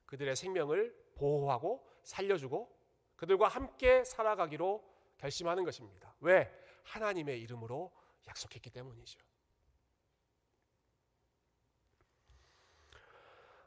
그들의 0.05 0.35
생명을 0.35 0.95
보호하고 1.15 1.87
살려주고 2.03 2.75
그들과 3.15 3.47
함께 3.47 4.03
살아가기로 4.03 4.83
결심하는 5.17 5.63
것입니다. 5.63 6.15
왜? 6.21 6.51
하나님의 6.83 7.39
이름으로 7.41 7.91
약속했기 8.27 8.69
때문이죠. 8.71 9.19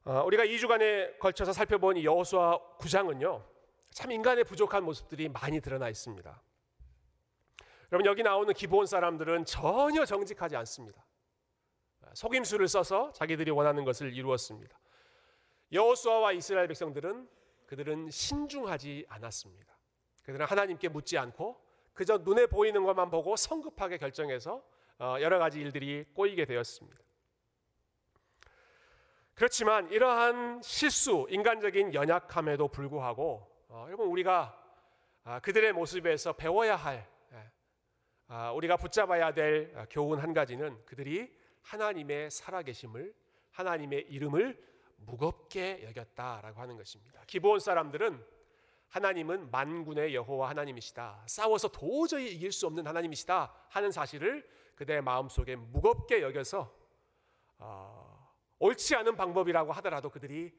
어, 0.05 0.23
우리가 0.25 0.45
2주간에 0.45 1.19
걸쳐서 1.19 1.53
살펴본 1.53 2.03
여호수아 2.03 2.59
9장은요. 2.79 3.45
참 3.91 4.11
인간의 4.11 4.45
부족한 4.45 4.83
모습들이 4.85 5.29
많이 5.29 5.61
드러나 5.61 5.89
있습니다. 5.89 6.43
여러분 7.93 8.07
여기 8.07 8.23
나오는 8.23 8.53
기본 8.55 8.87
사람들은 8.87 9.45
전혀 9.45 10.05
정직하지 10.05 10.57
않습니다. 10.57 11.05
속임수를 12.15 12.69
써서 12.69 13.13
자기들이 13.13 13.51
원하는 13.51 13.85
것을 13.85 14.15
이루었습니다. 14.15 14.79
여호수아와 15.73 16.33
이스라엘 16.33 16.69
백성들은 16.69 17.29
그들은 17.67 18.11
신중하지 18.11 19.07
않았습니다. 19.09 19.77
그들은 20.25 20.47
하나님께 20.47 20.89
묻지 20.89 21.17
않고 21.19 21.61
그저 21.95 22.19
눈에 22.19 22.47
보이는 22.47 22.85
것만 22.85 23.11
보고 23.11 23.37
성급하게 23.37 23.99
결정해서 23.99 24.63
어, 24.99 25.17
여러 25.21 25.39
가지 25.39 25.61
일들이 25.61 26.05
꼬이게 26.15 26.45
되었습니다. 26.45 26.99
그렇지만 29.35 29.91
이러한 29.91 30.61
실수, 30.63 31.27
인간적인 31.31 31.95
연약함에도 31.95 32.69
불구하고 32.69 33.51
어, 33.69 33.85
여러분 33.89 34.07
우리가 34.09 34.59
아, 35.25 35.41
그들의 35.41 35.73
모습에서 35.73 36.35
배워야 36.35 36.77
할 36.77 37.11
아, 38.35 38.51
우리가 38.53 38.79
붙잡아야 38.79 39.35
될 39.35 39.71
아, 39.77 39.85
교훈 39.91 40.19
한 40.19 40.33
가지는 40.33 40.83
그들이 40.87 41.31
하나님의 41.63 42.31
살아계심을 42.31 43.15
하나님의 43.51 44.07
이름을 44.09 44.63
무겁게 44.97 45.85
여겼다라고 45.85 46.61
하는 46.61 46.77
것입니다. 46.77 47.23
기본 47.27 47.59
사람들은 47.59 48.25
하나님은 48.89 49.51
만군의 49.51 50.15
여호와 50.15 50.51
하나님이시다. 50.51 51.25
싸워서 51.27 51.69
도저히 51.69 52.35
이길 52.35 52.53
수 52.53 52.67
없는 52.67 52.87
하나님이시다 52.87 53.67
하는 53.71 53.91
사실을 53.91 54.49
그들의 54.75 55.03
마음속에 55.03 55.57
무겁게 55.57 56.23
여겨서 56.23 56.73
어, 57.59 58.33
옳지 58.59 58.95
않은 58.97 59.17
방법이라고 59.17 59.73
하더라도 59.73 60.11
그들이 60.11 60.53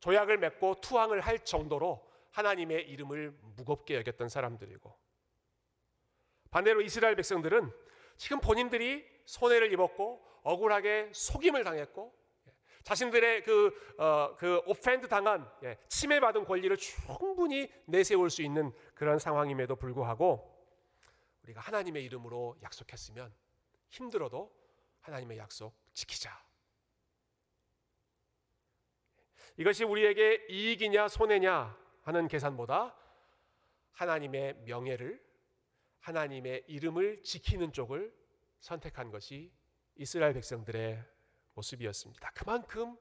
조약을 0.00 0.38
맺고 0.38 0.80
투항을 0.80 1.20
할 1.20 1.44
정도로 1.44 2.08
하나님의 2.30 2.88
이름을 2.88 3.36
무겁게 3.56 3.96
여겼던 3.96 4.28
사람들이고 4.28 4.96
반대로 6.50 6.80
이스라엘 6.80 7.16
백성들은 7.16 7.70
지금 8.18 8.40
본인들이 8.40 9.06
손해를 9.24 9.72
입었고 9.72 10.22
억울하게 10.42 11.10
속임을 11.14 11.64
당했고 11.64 12.12
자신들의 12.82 13.42
그, 13.42 13.94
어, 13.98 14.34
그 14.36 14.60
오펜드 14.66 15.08
당한 15.08 15.50
예, 15.62 15.76
침해받은 15.88 16.44
권리를 16.44 16.74
충분히 16.76 17.70
내세울 17.86 18.30
수 18.30 18.42
있는 18.42 18.72
그런 18.94 19.18
상황임에도 19.18 19.76
불구하고 19.76 20.56
우리가 21.42 21.60
하나님의 21.60 22.04
이름으로 22.04 22.56
약속했으면 22.62 23.32
힘들어도 23.90 24.52
하나님의 25.00 25.38
약속 25.38 25.74
지키자. 25.92 26.42
이것이 29.56 29.84
우리에게 29.84 30.46
이익이냐 30.48 31.08
손해냐 31.08 31.76
하는 32.02 32.28
계산보다 32.28 32.96
하나님의 33.92 34.62
명예를 34.64 35.27
하나님의 36.08 36.64
이름을 36.68 37.22
지키는 37.22 37.72
쪽을 37.72 38.12
선택한 38.60 39.10
것이 39.10 39.52
이스라엘 39.96 40.32
백성들의 40.32 41.04
모습이었습니다. 41.52 42.30
그만큼 42.34 42.96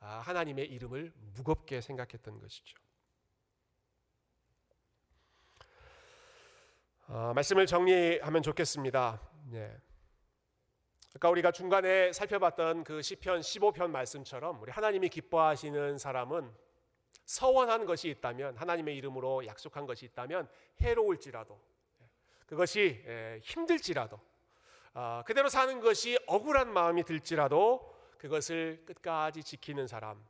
아, 0.00 0.18
하나님의 0.18 0.66
이름을 0.66 1.12
무겁게 1.34 1.80
생각했던 1.80 2.40
것이죠. 2.40 2.76
어, 7.06 7.32
말씀을 7.34 7.66
정리하면 7.66 8.42
좋겠습니다. 8.42 9.20
네. 9.50 9.80
아까 11.14 11.28
우리가 11.30 11.52
중간에 11.52 12.12
살펴봤던 12.12 12.82
그 12.82 13.02
시편 13.02 13.40
15편 13.40 13.90
말씀처럼 13.90 14.60
우리 14.60 14.72
하나님이 14.72 15.10
기뻐하시는 15.10 15.98
사람은 15.98 16.52
서원한 17.24 17.86
것이 17.86 18.08
있다면 18.08 18.56
하나님의 18.56 18.96
이름으로 18.96 19.46
약속한 19.46 19.86
것이 19.86 20.06
있다면 20.06 20.48
해로울지라도 20.80 21.71
그것이 22.52 23.02
힘들지라도 23.42 24.20
아, 24.92 25.24
그대로 25.26 25.48
사는 25.48 25.80
것이 25.80 26.18
억울한 26.26 26.70
마음이 26.70 27.02
들지라도 27.02 27.96
그것을 28.18 28.82
끝까지 28.84 29.42
지키는 29.42 29.86
사람 29.86 30.22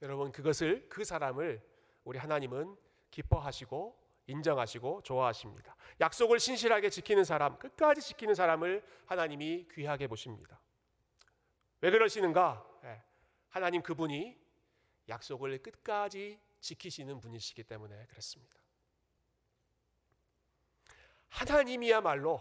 여러분 0.00 0.30
그것을 0.30 0.88
그 0.88 1.02
사람을 1.02 1.60
우리 2.04 2.16
하나님은 2.16 2.76
기뻐하시고 3.10 4.00
인정하시고 4.28 5.02
좋아하십니다. 5.02 5.74
약속을 6.00 6.38
신실하게 6.38 6.90
지키는 6.90 7.24
사람, 7.24 7.58
끝까지 7.58 8.02
지키는 8.02 8.36
사람을 8.36 8.86
하나님이 9.06 9.66
귀하게 9.72 10.06
보십니다. 10.06 10.60
왜 11.80 11.90
그러시는가? 11.90 12.64
예, 12.84 13.02
하나님 13.48 13.82
그분이 13.82 14.38
약속을 15.08 15.58
끝까지 15.58 16.38
지키시는 16.60 17.20
분이시기 17.20 17.64
때문에 17.64 18.06
그렇습니다. 18.06 18.63
하나님이야말로 21.34 22.40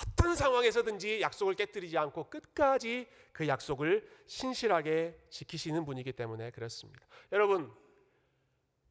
어떤 0.00 0.36
상황에서든지 0.36 1.20
약속을 1.20 1.54
깨뜨리지 1.54 1.98
않고 1.98 2.30
끝까지 2.30 3.08
그 3.32 3.48
약속을 3.48 4.08
신실하게 4.26 5.18
지키시는 5.28 5.84
분이기 5.84 6.12
때문에 6.12 6.52
그렇습니다. 6.52 7.04
여러분, 7.32 7.74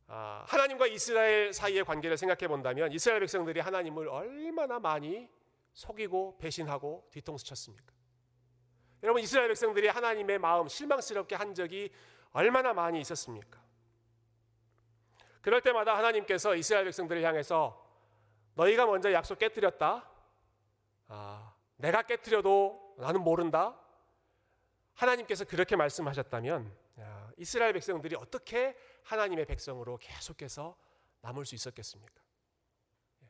아, 0.07 0.43
하나님과 0.47 0.87
이스라엘 0.87 1.53
사이의 1.53 1.85
관계를 1.85 2.17
생각해 2.17 2.47
본다면 2.49 2.91
이스라엘 2.91 3.21
백성들이 3.21 3.61
하나님을 3.61 4.09
얼마나 4.09 4.79
많이 4.79 5.29
속이고 5.73 6.37
배신하고 6.37 7.07
뒤통수 7.11 7.45
쳤습니까? 7.45 7.93
여러분 9.03 9.21
이스라엘 9.21 9.47
백성들이 9.49 9.87
하나님의 9.87 10.39
마음 10.39 10.67
실망스럽게 10.67 11.35
한 11.35 11.53
적이 11.53 11.91
얼마나 12.31 12.73
많이 12.73 12.99
있었습니까? 12.99 13.61
그럴 15.41 15.61
때마다 15.61 15.95
하나님께서 15.95 16.55
이스라엘 16.55 16.85
백성들을 16.85 17.23
향해서 17.23 17.86
너희가 18.57 18.87
먼저 18.87 19.13
약속 19.13 19.37
깨뜨렸다. 19.37 20.09
아, 21.09 21.53
내가 21.77 22.01
깨뜨려도 22.01 22.95
나는 22.97 23.21
모른다. 23.21 23.79
하나님께서 24.95 25.45
그렇게 25.45 25.75
말씀하셨다면 25.75 26.75
이스라엘 27.37 27.73
백성들이 27.73 28.15
어떻게 28.15 28.75
하나님의 29.03 29.45
백성으로 29.45 29.97
계속해서 29.97 30.75
남을 31.21 31.45
수 31.45 31.53
있었겠습니까? 31.53 32.21
예. 33.21 33.27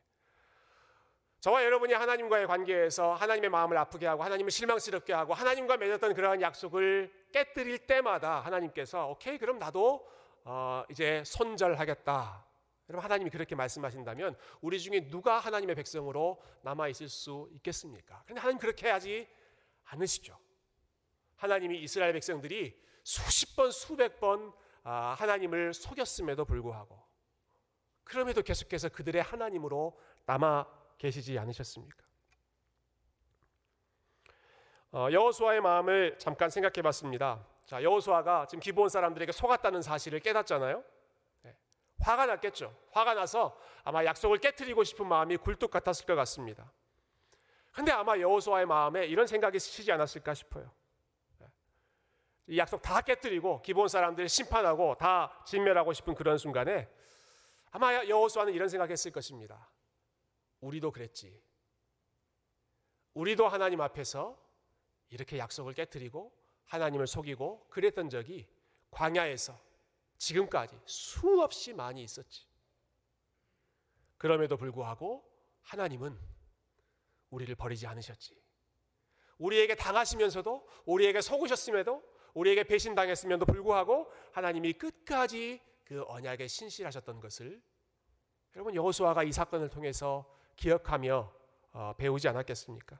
저와 1.40 1.62
여러분이 1.62 1.92
하나님과의 1.92 2.46
관계에서 2.46 3.12
하나님의 3.12 3.50
마음을 3.50 3.76
아프게 3.76 4.06
하고 4.06 4.24
하나님을 4.24 4.50
실망스럽게 4.50 5.12
하고 5.12 5.34
하나님과 5.34 5.76
맺었던 5.76 6.14
그러한 6.14 6.40
약속을 6.40 7.12
깨뜨릴 7.32 7.86
때마다 7.86 8.40
하나님께서 8.40 9.08
오케이 9.10 9.36
그럼 9.36 9.58
나도 9.58 10.08
어 10.44 10.84
이제 10.88 11.22
손절하겠다. 11.26 12.47
여러분 12.88 13.04
하나님이 13.04 13.30
그렇게 13.30 13.54
말씀하신다면 13.54 14.36
우리 14.60 14.80
중에 14.80 15.08
누가 15.08 15.38
하나님의 15.38 15.76
백성으로 15.76 16.42
남아 16.62 16.88
있을 16.88 17.08
수 17.08 17.48
있겠습니까? 17.52 18.22
그런데 18.24 18.40
하나님 18.40 18.58
그렇게 18.58 18.88
하지 18.88 19.28
않으시죠. 19.84 20.38
하나님이 21.36 21.82
이스라엘 21.82 22.12
백성들이 22.14 22.80
수십 23.02 23.54
번, 23.56 23.70
수백 23.70 24.20
번 24.20 24.52
아, 24.82 25.14
하나님을 25.18 25.74
속였음에도 25.74 26.44
불구하고 26.46 26.98
그럼에도 28.04 28.42
계속해서 28.42 28.88
그들의 28.88 29.22
하나님으로 29.22 29.98
남아 30.24 30.66
계시지 30.96 31.38
않으셨습니까? 31.38 32.06
어, 34.92 35.08
여호수아의 35.12 35.60
마음을 35.60 36.18
잠깐 36.18 36.48
생각해 36.48 36.80
봤습니다. 36.80 37.46
자, 37.66 37.82
여호수아가 37.82 38.46
지금 38.46 38.60
기본 38.60 38.88
사람들에게 38.88 39.30
속았다는 39.32 39.82
사실을 39.82 40.20
깨닫잖아요. 40.20 40.82
네. 41.98 42.04
화가 42.04 42.26
났겠죠. 42.26 42.74
화가 42.92 43.14
나서 43.14 43.58
아마 43.84 44.04
약속을 44.04 44.38
깨뜨리고 44.38 44.84
싶은 44.84 45.06
마음이 45.06 45.36
굴뚝 45.36 45.70
같았을 45.70 46.06
것 46.06 46.14
같습니다. 46.14 46.72
근데 47.72 47.92
아마 47.92 48.18
여호수아의 48.18 48.66
마음에 48.66 49.06
이런 49.06 49.26
생각이 49.26 49.58
스치지 49.58 49.92
않았을까 49.92 50.34
싶어요. 50.34 50.70
이 52.48 52.56
약속 52.56 52.80
다 52.80 53.02
깨뜨리고 53.02 53.60
기본 53.60 53.88
사람들 53.88 54.26
심판하고 54.28 54.96
다 54.96 55.42
진멸하고 55.44 55.92
싶은 55.92 56.14
그런 56.14 56.38
순간에 56.38 56.88
아마 57.70 57.94
여호수아는 58.06 58.54
이런 58.54 58.68
생각했을 58.70 59.12
것입니다. 59.12 59.70
우리도 60.60 60.90
그랬지. 60.90 61.40
우리도 63.12 63.46
하나님 63.48 63.82
앞에서 63.82 64.40
이렇게 65.10 65.38
약속을 65.38 65.74
깨뜨리고 65.74 66.32
하나님을 66.66 67.06
속이고 67.06 67.68
그랬던 67.68 68.08
적이 68.08 68.48
광야에서 68.90 69.58
지금까지 70.18 70.78
수없이 70.84 71.72
많이 71.72 72.02
있었지. 72.02 72.46
그럼에도 74.18 74.56
불구하고 74.56 75.24
하나님은 75.62 76.18
우리를 77.30 77.54
버리지 77.54 77.86
않으셨지. 77.86 78.36
우리에게 79.38 79.76
당하시면서도 79.76 80.68
우리에게 80.84 81.20
속으셨음에도 81.20 82.02
우리에게 82.34 82.64
배신당했음에도 82.64 83.46
불구하고 83.46 84.12
하나님이 84.32 84.74
끝까지 84.74 85.62
그 85.84 86.04
언약에 86.06 86.46
신실하셨던 86.48 87.20
것을 87.20 87.62
여러분 88.54 88.74
여호수아가 88.74 89.22
이 89.22 89.32
사건을 89.32 89.70
통해서 89.70 90.28
기억하며 90.56 91.32
어, 91.72 91.94
배우지 91.96 92.28
않았겠습니까? 92.28 92.98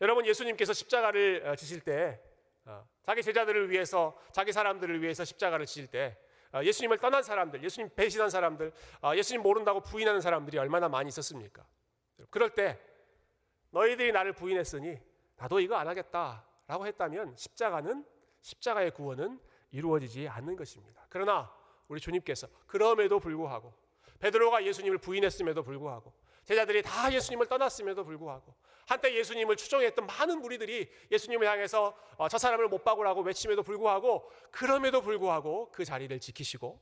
여러분 0.00 0.26
예수님께서 0.26 0.72
십자가를 0.72 1.48
어, 1.48 1.56
지실 1.56 1.80
때 1.80 2.20
어, 2.20 2.35
자기 3.02 3.22
제자들을 3.22 3.70
위해서 3.70 4.18
자기 4.32 4.52
사람들을 4.52 5.02
위해서 5.02 5.24
십자가를 5.24 5.66
지실 5.66 5.86
때 5.86 6.18
어, 6.52 6.62
예수님을 6.62 6.98
떠난 6.98 7.22
사람들, 7.22 7.62
예수님 7.62 7.90
배신한 7.94 8.30
사람들, 8.30 8.72
어, 9.02 9.14
예수님 9.14 9.42
모른다고 9.42 9.80
부인하는 9.80 10.20
사람들이 10.20 10.58
얼마나 10.58 10.88
많이 10.88 11.08
있었습니까? 11.08 11.66
그럴 12.30 12.50
때 12.50 12.78
너희들이 13.70 14.12
나를 14.12 14.32
부인했으니 14.32 14.98
나도 15.36 15.60
이거 15.60 15.76
안 15.76 15.86
하겠다. 15.88 16.44
라고 16.66 16.86
했다면 16.86 17.36
십자가는 17.36 18.04
십자가의 18.40 18.90
구원은 18.92 19.38
이루어지지 19.70 20.28
않는 20.28 20.56
것입니다. 20.56 21.06
그러나 21.08 21.52
우리 21.88 22.00
주님께서 22.00 22.48
그럼에도 22.66 23.20
불구하고 23.20 23.72
베드로가 24.18 24.64
예수님을 24.64 24.98
부인했음에도 24.98 25.62
불구하고 25.62 26.12
제자들이 26.46 26.82
다 26.82 27.12
예수님을 27.12 27.46
떠났음에도 27.46 28.04
불구하고 28.04 28.54
한때 28.86 29.12
예수님을 29.14 29.56
추종했던 29.56 30.06
많은 30.06 30.40
무리들이 30.40 30.88
예수님을 31.10 31.46
향해서 31.46 31.96
어, 32.16 32.28
저 32.28 32.38
사람을 32.38 32.68
못 32.68 32.84
박으라고 32.84 33.22
외침에도 33.22 33.62
불구하고 33.62 34.30
그럼에도 34.52 35.00
불구하고 35.00 35.70
그 35.72 35.84
자리를 35.84 36.18
지키시고 36.20 36.80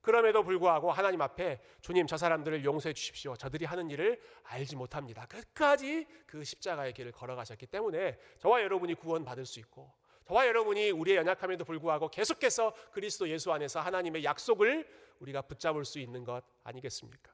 그럼에도 0.00 0.42
불구하고 0.42 0.90
하나님 0.90 1.22
앞에 1.22 1.60
주님 1.80 2.08
저 2.08 2.16
사람들을 2.16 2.64
용서해 2.64 2.92
주십시오. 2.92 3.36
저들이 3.36 3.66
하는 3.66 3.88
일을 3.88 4.20
알지 4.42 4.74
못합니다. 4.74 5.26
끝까지 5.26 6.08
그 6.26 6.42
십자가의 6.42 6.92
길을 6.92 7.12
걸어가셨기 7.12 7.66
때문에 7.66 8.18
저와 8.38 8.62
여러분이 8.62 8.94
구원받을 8.94 9.46
수 9.46 9.60
있고 9.60 9.92
저와 10.26 10.48
여러분이 10.48 10.90
우리의 10.90 11.18
연약함에도 11.18 11.64
불구하고 11.64 12.08
계속해서 12.08 12.74
그리스도 12.90 13.28
예수 13.28 13.52
안에서 13.52 13.78
하나님의 13.78 14.24
약속을 14.24 14.88
우리가 15.20 15.42
붙잡을 15.42 15.84
수 15.84 16.00
있는 16.00 16.24
것 16.24 16.42
아니겠습니까? 16.64 17.32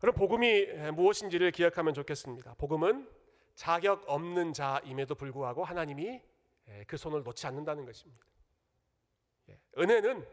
그럼 0.00 0.14
복음이 0.14 0.66
무엇인지를 0.92 1.50
기억하면 1.52 1.94
좋겠습니다. 1.94 2.54
복음은 2.54 3.08
자격 3.54 4.04
없는 4.06 4.52
자임에도 4.52 5.14
불구하고 5.14 5.64
하나님이 5.64 6.20
그 6.86 6.96
손을 6.96 7.22
놓지 7.22 7.46
않는다는 7.46 7.84
것입니다. 7.86 8.26
예, 9.48 9.58
은혜는 9.78 10.26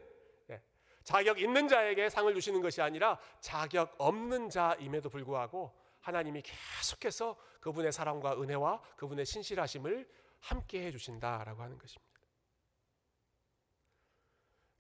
예, 0.50 0.62
자격 1.04 1.40
있는 1.40 1.68
자에게 1.68 2.10
상을 2.10 2.34
주시는 2.34 2.62
것이 2.62 2.82
아니라 2.82 3.20
자격 3.40 3.96
없는 3.98 4.50
자임에도 4.50 5.10
불구하고 5.10 5.74
하나님이 6.02 6.42
계속해서 6.42 7.38
그분의 7.62 7.94
사랑과 7.94 8.34
은혜와 8.34 8.82
그분의 8.98 9.26
신실하심을 9.26 10.10
함께 10.40 10.86
해 10.86 10.92
주신다라고 10.92 11.62
하는 11.62 11.78
것입니다. 11.78 12.14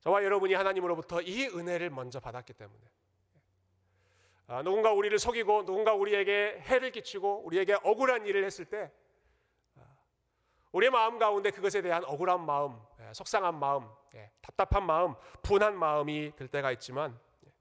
저와 0.01 0.21
여러분이 0.25 0.53
하나님으로부터 0.53 1.21
이 1.21 1.47
은혜를 1.47 1.89
먼저 1.89 2.19
받았기 2.19 2.53
때문에 2.53 2.81
아, 2.81 3.02
누군가 4.47 4.91
우리를 4.91 5.17
속이고 5.17 5.65
누군가 5.65 5.93
우리에게 5.93 6.59
해를 6.61 6.91
끼치고 6.91 7.45
우리에게 7.45 7.75
억울한 7.83 8.25
일을 8.25 8.43
했을 8.43 8.65
때 8.65 8.91
우리의 10.73 10.89
마음 10.89 11.19
가운데 11.19 11.51
그것에 11.51 11.81
대한 11.81 12.03
억울한 12.03 12.45
마음, 12.45 12.81
예, 12.99 13.13
속상한 13.13 13.57
마음, 13.57 13.87
예, 14.15 14.31
답답한 14.41 14.83
마음, 14.85 15.13
분한 15.43 15.77
마음이 15.77 16.35
들 16.35 16.47
때가 16.47 16.71
있지만 16.71 17.17
예, 17.45 17.53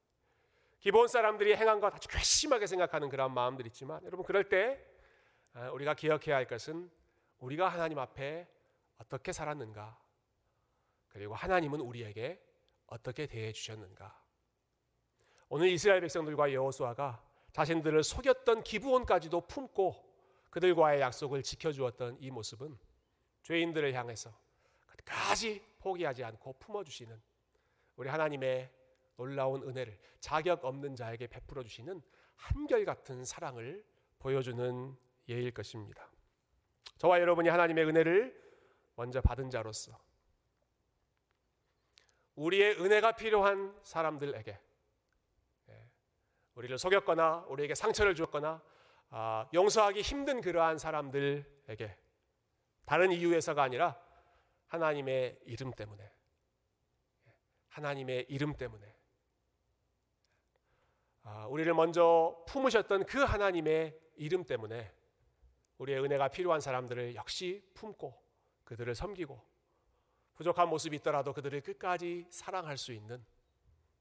기본 0.80 1.09
사람들이 1.09 1.55
행한 1.55 1.80
것 1.80 1.95
아주 1.95 2.09
괘씸하게 2.09 2.66
생각하는 2.66 3.11
그런 3.11 3.33
마음들 3.35 3.66
있지만 3.66 4.03
여러분 4.07 4.24
그럴 4.24 4.49
때 4.49 4.83
아, 5.53 5.70
우리가 5.70 5.93
기억해야 5.93 6.37
할 6.37 6.47
것은 6.47 6.91
우리가 7.39 7.68
하나님 7.68 7.99
앞에 7.99 8.49
어떻게 8.97 9.33
살았는가 9.33 9.99
그리고 11.09 11.35
하나님은 11.35 11.80
우리에게 11.80 12.43
어떻게 12.87 13.26
대해 13.26 13.53
주셨는가 13.53 14.21
오늘 15.55 15.68
이스라엘 15.68 16.00
백성들과 16.00 16.50
여호수아가 16.55 17.22
자신들을 17.53 18.03
속였던 18.03 18.62
기부원까지도 18.62 19.42
품고 19.42 20.03
그들과의 20.48 21.03
약속을 21.03 21.42
지켜주었던 21.42 22.16
이 22.20 22.30
모습은 22.30 22.78
죄인들을 23.42 23.92
향해서 23.92 24.32
끝까지 24.86 25.62
포기하지 25.78 26.24
않고 26.24 26.55
품어주시는 26.55 27.20
우리 27.96 28.09
하나님의 28.09 28.72
놀라운 29.18 29.62
은혜를 29.62 29.98
자격 30.20 30.64
없는 30.64 30.96
자에게 30.96 31.26
베풀어 31.26 31.62
주시는 31.62 32.00
한결같은 32.36 33.26
사랑을 33.26 33.84
보여주는 34.20 34.96
예일 35.28 35.50
것입니다. 35.50 36.09
저와 36.96 37.20
여러분이 37.20 37.50
하나님의 37.50 37.84
은혜를 37.84 38.42
먼저 38.94 39.20
받은 39.20 39.50
자로서 39.50 40.00
우리의 42.36 42.80
은혜가 42.80 43.12
필요한 43.12 43.78
사람들에게 43.82 44.50
예, 44.50 44.71
우리를 46.55 46.76
속였거나 46.78 47.46
우리에게 47.48 47.74
상처를 47.74 48.14
주었거나 48.14 48.62
아, 49.11 49.48
용서하기 49.53 50.00
힘든 50.00 50.40
그러한 50.40 50.78
사람들에게 50.78 51.98
다른 52.84 53.12
이유에서가 53.12 53.62
아니라 53.62 54.00
하나님의 54.66 55.38
이름 55.44 55.70
때문에 55.70 56.03
예, 56.03 57.34
하나님의 57.68 58.26
이름 58.28 58.55
때문에 58.55 58.94
아, 61.24 61.46
우리를 61.46 61.72
먼저 61.74 62.42
품으셨던 62.48 63.05
그 63.05 63.18
하나님의 63.18 63.98
이름 64.16 64.44
때문에 64.44 64.92
우리의 65.78 66.03
은혜가 66.03 66.28
필요한 66.28 66.61
사람들을 66.61 67.14
역시 67.14 67.62
품고 67.74 68.20
그들을 68.64 68.94
섬기고 68.94 69.42
부족한 70.34 70.68
모습이 70.68 70.96
있더라도 70.96 71.32
그들을 71.32 71.61
끝까지 71.61 72.26
사랑할 72.30 72.78
수 72.78 72.92
있는 72.92 73.24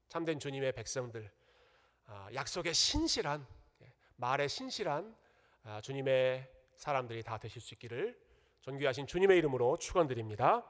참된 0.08 0.38
주님의 0.38 0.72
백성들 0.72 1.26
아, 1.26 1.41
약속의 2.34 2.74
신실한 2.74 3.46
예, 3.82 3.92
말에 4.16 4.48
신실한 4.48 5.14
아, 5.64 5.80
주님의 5.80 6.50
사람들이 6.76 7.22
다 7.22 7.38
되실 7.38 7.60
수 7.60 7.74
있기를 7.74 8.18
존귀하신 8.62 9.06
주님의 9.06 9.38
이름으로 9.38 9.76
축원드립니다. 9.76 10.64